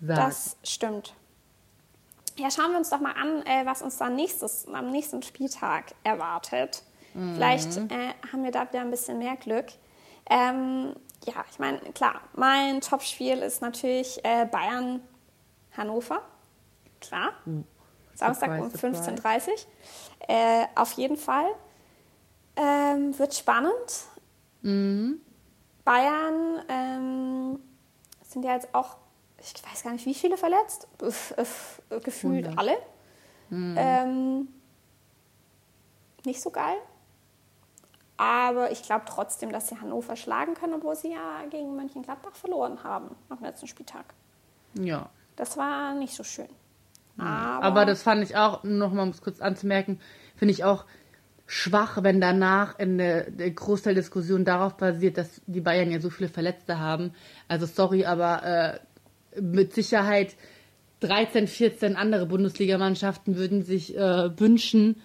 sagen. 0.00 0.20
Das 0.20 0.56
stimmt. 0.64 1.14
Ja, 2.38 2.50
schauen 2.50 2.70
wir 2.72 2.78
uns 2.78 2.90
doch 2.90 3.00
mal 3.00 3.12
an, 3.12 3.42
äh, 3.44 3.66
was 3.66 3.82
uns 3.82 3.98
dann 3.98 4.16
nächstes, 4.16 4.66
am 4.72 4.90
nächsten 4.90 5.22
Spieltag 5.22 5.92
erwartet. 6.04 6.82
Vielleicht 7.34 7.76
äh, 7.76 8.14
haben 8.32 8.44
wir 8.44 8.52
da 8.52 8.68
wieder 8.68 8.80
ein 8.82 8.90
bisschen 8.90 9.18
mehr 9.18 9.34
Glück. 9.36 9.66
Ähm, 10.30 10.94
ja, 11.26 11.44
ich 11.50 11.58
meine, 11.58 11.78
klar, 11.92 12.20
mein 12.34 12.80
Topspiel 12.80 13.38
ist 13.38 13.60
natürlich 13.60 14.24
äh, 14.24 14.46
Bayern-Hannover. 14.46 16.22
Klar. 17.00 17.32
Samstag 18.14 18.60
um 18.60 18.70
Surprise, 18.70 19.02
surprise. 19.02 19.50
15.30 19.50 19.50
Uhr. 19.50 19.56
Äh, 20.28 20.66
auf 20.76 20.92
jeden 20.92 21.16
Fall. 21.16 21.48
Ähm, 22.56 23.18
wird 23.18 23.34
spannend. 23.34 24.04
Bayern 25.84 26.62
ähm, 26.68 27.60
sind 28.22 28.44
ja 28.44 28.54
jetzt 28.54 28.74
auch, 28.74 28.96
ich 29.38 29.54
weiß 29.64 29.82
gar 29.82 29.92
nicht, 29.92 30.04
wie 30.06 30.14
viele 30.14 30.36
verletzt. 30.36 30.86
Uff, 31.02 31.34
uff, 31.38 31.82
gefühlt 32.02 32.46
100. 32.46 32.58
alle. 32.58 32.76
Ähm, 33.50 34.48
nicht 36.24 36.40
so 36.40 36.50
geil. 36.50 36.76
Aber 38.20 38.70
ich 38.70 38.82
glaube 38.82 39.06
trotzdem, 39.08 39.50
dass 39.50 39.68
sie 39.68 39.80
Hannover 39.80 40.14
schlagen 40.14 40.52
können, 40.52 40.74
obwohl 40.74 40.94
sie 40.94 41.10
ja 41.10 41.42
gegen 41.48 41.74
Mönchengladbach 41.74 42.34
verloren 42.34 42.84
haben 42.84 43.16
am 43.30 43.38
letzten 43.40 43.66
Spieltag. 43.66 44.04
Ja. 44.74 45.08
Das 45.36 45.56
war 45.56 45.94
nicht 45.94 46.14
so 46.14 46.22
schön. 46.22 46.48
Aber, 47.16 47.64
Aber 47.64 47.86
das 47.86 48.02
fand 48.02 48.22
ich 48.22 48.36
auch, 48.36 48.62
noch 48.62 48.92
mal 48.92 49.04
um 49.04 49.08
es 49.08 49.22
kurz 49.22 49.40
anzumerken, 49.40 50.00
finde 50.36 50.52
ich 50.52 50.64
auch 50.64 50.84
schwach, 51.46 52.02
wenn 52.02 52.20
danach 52.20 52.78
in 52.78 52.98
der, 52.98 53.30
der 53.30 53.52
Großteil 53.52 53.94
der 53.94 54.02
Diskussion 54.02 54.44
darauf 54.44 54.76
basiert, 54.76 55.16
dass 55.16 55.40
die 55.46 55.62
Bayern 55.62 55.90
ja 55.90 55.98
so 55.98 56.10
viele 56.10 56.28
Verletzte 56.28 56.78
haben. 56.78 57.14
Also 57.48 57.64
sorry, 57.64 58.04
aber 58.04 58.80
äh, 59.34 59.40
mit 59.40 59.72
Sicherheit 59.72 60.36
13, 61.00 61.48
14 61.48 61.96
andere 61.96 62.26
Bundesligamannschaften 62.26 63.36
würden 63.36 63.62
sich 63.62 63.96
äh, 63.96 64.38
wünschen, 64.38 65.00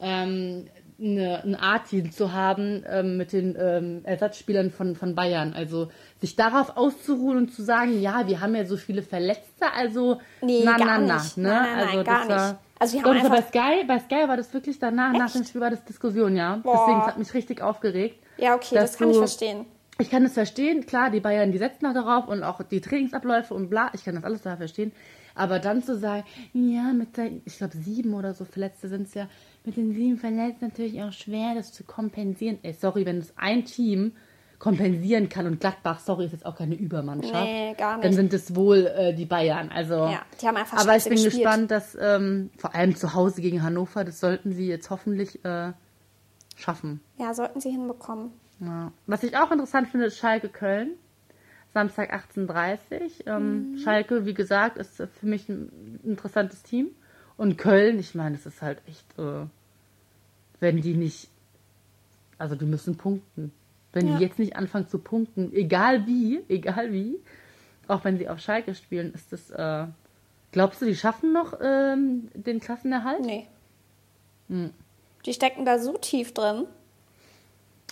ähm, 0.00 0.68
eine, 1.00 1.42
ein 1.44 1.54
A-Team 1.54 2.10
zu 2.12 2.32
haben 2.32 2.82
ähm, 2.88 3.16
mit 3.16 3.32
den 3.32 3.56
ähm, 3.58 4.00
Ersatzspielern 4.04 4.70
von, 4.70 4.96
von 4.96 5.14
Bayern. 5.14 5.52
Also 5.54 5.88
sich 6.20 6.34
darauf 6.36 6.76
auszuruhen 6.76 7.36
und 7.36 7.54
zu 7.54 7.62
sagen, 7.62 8.00
ja, 8.00 8.26
wir 8.26 8.40
haben 8.40 8.54
ja 8.56 8.64
so 8.64 8.76
viele 8.76 9.02
Verletzte, 9.02 9.72
also 9.76 10.20
Nee, 10.42 10.62
na, 10.64 10.76
gar 10.76 10.98
na, 11.00 11.14
nicht. 11.22 11.36
na, 11.36 11.42
ne? 11.42 11.48
Nein, 11.48 11.62
nein, 11.62 11.76
nein, 11.76 11.88
also 11.88 12.04
gar 12.04 12.18
das 12.20 12.28
war, 12.28 12.48
nicht. 12.52 12.60
Also 12.80 12.92
wir 12.94 13.02
haben 13.04 13.22
war 13.22 13.30
bei 13.30 13.36
einfach- 13.36 13.48
Sky, 13.48 13.84
bei 13.86 13.98
Sky 14.00 14.28
war 14.28 14.36
das 14.36 14.52
wirklich 14.54 14.78
danach, 14.78 15.12
nach 15.12 15.30
dem 15.32 15.44
Spiel 15.44 15.60
war 15.60 15.70
das 15.70 15.84
Diskussion, 15.84 16.36
ja. 16.36 16.56
Boah. 16.62 16.74
Deswegen, 16.86 17.00
es 17.00 17.06
hat 17.06 17.18
mich 17.18 17.34
richtig 17.34 17.60
aufgeregt. 17.62 18.16
ja, 18.36 18.54
okay, 18.54 18.74
das 18.74 18.96
kann 18.98 19.08
ich 19.08 19.14
du- 19.14 19.20
verstehen. 19.20 19.66
Ich 20.00 20.10
kann 20.10 20.22
das 20.22 20.34
verstehen, 20.34 20.86
klar, 20.86 21.10
die 21.10 21.18
Bayern, 21.18 21.50
die 21.50 21.58
setzen 21.58 21.84
auch 21.86 21.92
darauf 21.94 22.28
und 22.28 22.44
auch 22.44 22.62
die 22.62 22.80
Trainingsabläufe 22.80 23.52
und 23.52 23.68
bla, 23.68 23.90
ich 23.94 24.04
kann 24.04 24.14
das 24.14 24.22
alles 24.22 24.42
da 24.42 24.56
verstehen. 24.56 24.92
Aber 25.34 25.58
dann 25.58 25.82
zu 25.82 25.96
sagen, 25.98 26.24
ja, 26.52 26.92
mit 26.92 27.16
der, 27.16 27.30
ich 27.44 27.58
glaube 27.58 27.76
sieben 27.76 28.14
oder 28.14 28.32
so 28.34 28.44
Verletzte 28.44 28.88
sind 28.88 29.08
es 29.08 29.14
ja, 29.14 29.26
mit 29.64 29.76
den 29.76 29.92
sieben 29.92 30.16
Verletzten 30.16 30.66
natürlich 30.66 31.02
auch 31.02 31.12
schwer, 31.12 31.54
das 31.54 31.72
zu 31.72 31.84
kompensieren. 31.84 32.58
Ey, 32.62 32.72
sorry, 32.72 33.04
wenn 33.06 33.18
es 33.18 33.32
ein 33.36 33.64
Team 33.64 34.12
kompensieren 34.58 35.28
kann 35.28 35.46
und 35.46 35.60
Gladbach, 35.60 36.00
sorry, 36.00 36.24
ist 36.24 36.32
jetzt 36.32 36.44
auch 36.46 36.56
keine 36.56 36.74
Übermannschaft. 36.74 37.44
Nee, 37.44 37.74
gar 37.78 37.92
Dann 38.00 38.08
nicht. 38.10 38.14
sind 38.16 38.32
es 38.34 38.56
wohl 38.56 38.86
äh, 38.86 39.14
die 39.14 39.24
Bayern. 39.26 39.70
Also, 39.70 39.94
Ja, 39.94 40.22
die 40.40 40.46
haben 40.48 40.56
einfach 40.56 40.78
aber 40.78 40.96
ich 40.96 41.04
bin 41.04 41.12
gespielt. 41.12 41.34
gespannt, 41.34 41.70
dass 41.70 41.96
ähm, 42.00 42.50
vor 42.58 42.74
allem 42.74 42.96
zu 42.96 43.14
Hause 43.14 43.40
gegen 43.40 43.62
Hannover, 43.62 44.04
das 44.04 44.18
sollten 44.20 44.52
sie 44.52 44.66
jetzt 44.66 44.90
hoffentlich 44.90 45.44
äh, 45.44 45.72
schaffen. 46.56 47.00
Ja, 47.18 47.34
sollten 47.34 47.60
sie 47.60 47.70
hinbekommen. 47.70 48.32
Ja. 48.60 48.90
Was 49.06 49.22
ich 49.22 49.36
auch 49.36 49.52
interessant 49.52 49.88
finde, 49.88 50.06
ist 50.06 50.18
Schalke 50.18 50.48
Köln. 50.48 50.92
Samstag 51.74 52.12
18.30 52.34 53.26
Ähm, 53.28 53.76
Schalke, 53.84 54.24
wie 54.26 54.34
gesagt, 54.34 54.78
ist 54.78 54.96
für 54.96 55.26
mich 55.26 55.48
ein 55.48 56.00
interessantes 56.02 56.62
Team. 56.64 56.88
Und 57.38 57.56
Köln, 57.56 57.98
ich 57.98 58.14
meine, 58.14 58.34
es 58.34 58.44
ist 58.44 58.60
halt 58.60 58.82
echt, 58.86 59.18
äh, 59.18 59.46
wenn 60.60 60.82
die 60.82 60.94
nicht, 60.94 61.28
also 62.36 62.54
die 62.56 62.66
müssen 62.66 62.96
punkten. 62.98 63.52
Wenn 63.92 64.08
Ja. 64.08 64.16
die 64.18 64.24
jetzt 64.24 64.38
nicht 64.38 64.56
anfangen 64.56 64.88
zu 64.88 64.98
punkten, 64.98 65.52
egal 65.54 66.06
wie, 66.06 66.42
egal 66.48 66.92
wie, 66.92 67.16
auch 67.86 68.04
wenn 68.04 68.18
sie 68.18 68.28
auf 68.28 68.40
Schalke 68.40 68.74
spielen, 68.74 69.14
ist 69.14 69.32
das, 69.32 69.50
äh, 69.50 69.86
glaubst 70.52 70.82
du, 70.82 70.86
die 70.86 70.96
schaffen 70.96 71.32
noch 71.32 71.54
ähm, 71.62 72.28
den 72.34 72.60
Klassenerhalt? 72.60 73.24
Nee. 73.24 73.46
Hm. 74.48 74.72
Die 75.24 75.32
stecken 75.32 75.64
da 75.64 75.78
so 75.78 75.96
tief 75.96 76.34
drin. 76.34 76.66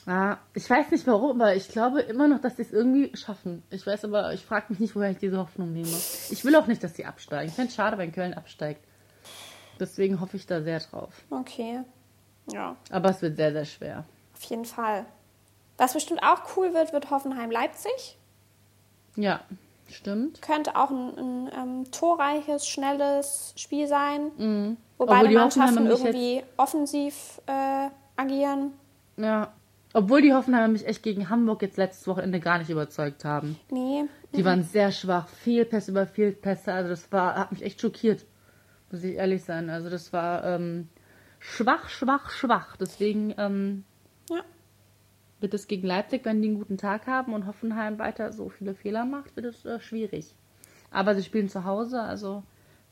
Ja, 0.06 0.38
ich 0.54 0.68
weiß 0.68 0.90
nicht 0.90 1.06
warum, 1.06 1.40
aber 1.40 1.56
ich 1.56 1.68
glaube 1.68 2.00
immer 2.00 2.28
noch, 2.28 2.40
dass 2.40 2.56
sie 2.56 2.62
es 2.62 2.72
irgendwie 2.72 3.16
schaffen. 3.16 3.62
Ich 3.70 3.86
weiß 3.86 4.04
aber, 4.04 4.32
ich 4.34 4.44
frage 4.44 4.66
mich 4.68 4.78
nicht, 4.78 4.94
woher 4.94 5.10
ich 5.10 5.18
diese 5.18 5.38
Hoffnung 5.38 5.72
nehme. 5.72 5.88
Ich 6.30 6.44
will 6.44 6.54
auch 6.56 6.66
nicht, 6.68 6.82
dass 6.84 6.94
sie 6.94 7.04
absteigen. 7.04 7.48
Ich 7.48 7.54
fände 7.54 7.70
es 7.70 7.74
schade, 7.74 7.98
wenn 7.98 8.12
Köln 8.12 8.34
absteigt. 8.34 8.80
Deswegen 9.78 10.20
hoffe 10.20 10.36
ich 10.36 10.46
da 10.46 10.62
sehr 10.62 10.80
drauf. 10.80 11.12
Okay. 11.30 11.80
Ja, 12.52 12.76
Aber 12.90 13.10
es 13.10 13.22
wird 13.22 13.36
sehr, 13.36 13.52
sehr 13.52 13.64
schwer. 13.64 14.04
auf 14.34 14.42
jeden 14.44 14.64
Fall. 14.64 15.04
Was 15.78 15.92
bestimmt 15.94 16.22
auch 16.22 16.56
cool 16.56 16.72
wird, 16.74 16.92
wird 16.92 17.10
Hoffenheim-Leipzig. 17.10 18.16
Ja, 19.16 19.40
stimmt. 19.90 20.40
Könnte 20.42 20.76
auch 20.76 20.90
ein, 20.90 21.18
ein 21.18 21.50
ähm, 21.54 21.90
torreiches, 21.90 22.66
schnelles 22.66 23.52
Spiel 23.56 23.86
sein. 23.86 24.30
Wo 24.36 24.42
Mhm. 24.44 24.76
Obwohl 24.98 25.14
beide 25.16 25.28
die 25.28 25.34
Mannschaften 25.34 25.86
irgendwie 25.86 26.42
offensiv 26.56 27.40
äh, 27.46 27.88
agieren. 28.16 28.72
Ja. 29.18 29.52
Obwohl 29.92 30.20
die 30.22 30.32
Hoffenheimer 30.34 30.68
mich 30.68 30.86
echt 30.86 31.02
gegen 31.02 31.28
Hamburg 31.30 31.62
jetzt 31.62 31.76
letztes 31.78 32.06
Wochenende 32.06 32.38
gar 32.40 32.58
nicht 32.58 32.70
überzeugt 32.70 33.24
haben. 33.24 33.58
Nee. 33.70 34.04
Die 34.32 34.44
waren 34.44 34.62
sehr 34.62 34.92
schwach. 34.92 35.28
Fehlpässe 35.28 35.90
über 35.90 36.06
Fehlpässe. 36.06 36.72
Also 36.72 36.90
das 36.90 37.10
war, 37.12 37.34
hat 37.34 37.52
mich 37.52 37.62
echt 37.62 37.80
schockiert. 37.80 38.24
Muss 38.90 39.02
ich 39.02 39.14
ehrlich 39.16 39.44
sein. 39.44 39.68
Also 39.70 39.90
das 39.90 40.12
war 40.12 40.44
ähm, 40.44 40.88
schwach, 41.38 41.88
schwach, 41.88 42.30
schwach. 42.30 42.76
Deswegen 42.76 43.34
ähm, 43.38 43.84
Ja. 44.30 44.42
wird 45.40 45.54
es 45.54 45.66
gegen 45.66 45.86
Leipzig, 45.86 46.24
wenn 46.24 46.40
die 46.42 46.48
einen 46.48 46.58
guten 46.58 46.78
Tag 46.78 47.06
haben 47.06 47.34
und 47.34 47.46
Hoffenheim 47.46 47.98
weiter 47.98 48.32
so 48.32 48.48
viele 48.48 48.74
Fehler 48.74 49.04
macht, 49.04 49.34
wird 49.36 49.46
es 49.46 49.64
äh, 49.64 49.80
schwierig. 49.80 50.34
Aber 50.90 51.14
sie 51.14 51.22
spielen 51.24 51.48
zu 51.48 51.64
Hause, 51.64 52.00
also 52.00 52.42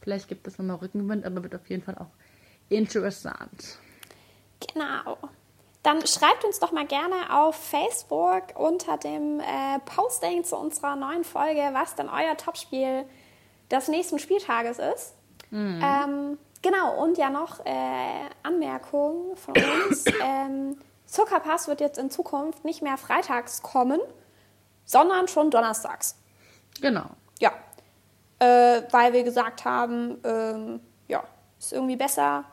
vielleicht 0.01 0.29
gibt 0.29 0.47
es 0.47 0.59
nochmal 0.59 0.77
Rückenwind, 0.77 1.25
aber 1.25 1.43
wird 1.43 1.55
auf 1.55 1.69
jeden 1.71 1.83
Fall 1.83 1.97
auch 1.97 2.11
interessant. 2.69 3.79
Genau. 4.73 5.17
Dann 5.83 6.05
schreibt 6.07 6.45
uns 6.45 6.59
doch 6.61 6.73
mal 6.73 6.87
gerne 6.87 7.15
auf 7.31 7.57
Facebook 7.57 8.59
unter 8.59 8.97
dem 8.97 9.39
äh, 9.41 9.79
Posting 9.85 10.43
zu 10.43 10.57
unserer 10.57 10.97
neuen 10.97 11.25
Folge, 11.25 11.61
was 11.73 11.95
denn 11.95 12.09
euer 12.09 12.37
Topspiel 12.37 13.05
des 13.71 13.89
nächsten 13.89 14.19
Spieltages 14.19 14.79
ist. 14.79 15.15
Ähm, 15.55 16.39
genau, 16.63 17.03
und 17.03 17.17
ja 17.17 17.31
noch 17.31 17.65
äh, 17.65 18.29
Anmerkung 18.43 19.37
von 19.37 19.55
uns. 19.55 20.05
ähm, 20.23 20.77
Zuckerpass 21.07 21.69
wird 21.69 21.81
jetzt 21.81 21.99
in 21.99 22.11
Zukunft 22.11 22.65
nicht 22.65 22.83
mehr 22.83 22.97
freitags 22.97 23.63
kommen, 23.63 24.01
sondern 24.85 25.29
schon 25.29 25.51
donnerstags. 25.51 26.17
Genau. 26.81 27.11
Ja, 27.41 27.53
äh, 28.41 28.83
weil 28.91 29.13
wir 29.13 29.23
gesagt 29.23 29.65
haben, 29.65 30.19
ähm, 30.25 30.81
ja, 31.09 31.23
ist 31.59 31.73
irgendwie 31.73 31.97
besser. 31.97 32.45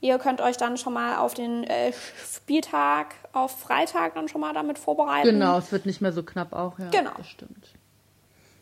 Ihr 0.00 0.18
könnt 0.18 0.40
euch 0.40 0.56
dann 0.56 0.78
schon 0.78 0.94
mal 0.94 1.18
auf 1.18 1.34
den 1.34 1.64
äh, 1.64 1.92
Spieltag, 1.92 3.14
auf 3.32 3.60
Freitag 3.60 4.14
dann 4.14 4.28
schon 4.28 4.40
mal 4.40 4.54
damit 4.54 4.78
vorbereiten. 4.78 5.28
Genau, 5.28 5.58
es 5.58 5.70
wird 5.72 5.84
nicht 5.84 6.00
mehr 6.00 6.12
so 6.12 6.22
knapp 6.22 6.52
auch, 6.52 6.78
ja. 6.78 6.88
Genau. 6.90 7.12
Das 7.16 7.28
stimmt. 7.28 7.74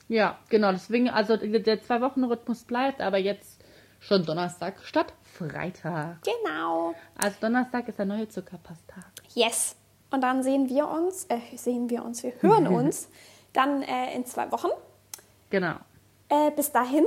Ja, 0.09 0.38
genau, 0.48 0.72
deswegen, 0.72 1.11
also 1.11 1.37
der 1.37 1.61
der 1.61 1.83
Zwei-Wochen-Rhythmus 1.83 2.64
bleibt, 2.64 3.01
aber 3.01 3.18
jetzt 3.18 3.58
schon 4.01 4.25
Donnerstag 4.25 4.75
statt 4.85 5.13
Freitag. 5.23 6.19
Genau. 6.23 6.95
Also 7.17 7.37
Donnerstag 7.41 7.89
ist 7.89 7.99
der 7.99 8.07
neue 8.07 8.29
Zuckerpasstag. 8.29 9.05
Yes. 9.35 9.77
Und 10.11 10.23
dann 10.23 10.43
sehen 10.43 10.69
wir 10.69 10.89
uns, 10.89 11.25
äh, 11.27 11.39
sehen 11.57 11.91
wir 11.91 12.05
uns, 12.05 12.23
wir 12.23 12.33
hören 12.41 12.67
uns 12.75 13.09
dann 13.53 13.83
äh, 13.83 14.15
in 14.15 14.25
zwei 14.25 14.51
Wochen. 14.53 14.69
Genau. 15.51 15.77
Äh, 16.29 16.51
bis 16.53 16.73
dahin, 16.73 17.05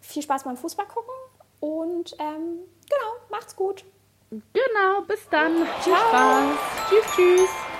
viel 0.00 0.22
Spaß 0.22 0.44
beim 0.44 0.56
Fußball 0.56 0.86
gucken 0.86 1.14
und 1.60 2.14
ähm, 2.18 2.60
genau, 2.88 3.12
macht's 3.30 3.54
gut. 3.54 3.84
Genau, 4.30 5.02
bis 5.06 5.28
dann. 5.30 5.56
Viel 5.56 5.92
Ciao. 5.92 6.08
Spaß. 6.08 6.58
Tschüss, 6.88 7.04
tschüss. 7.14 7.73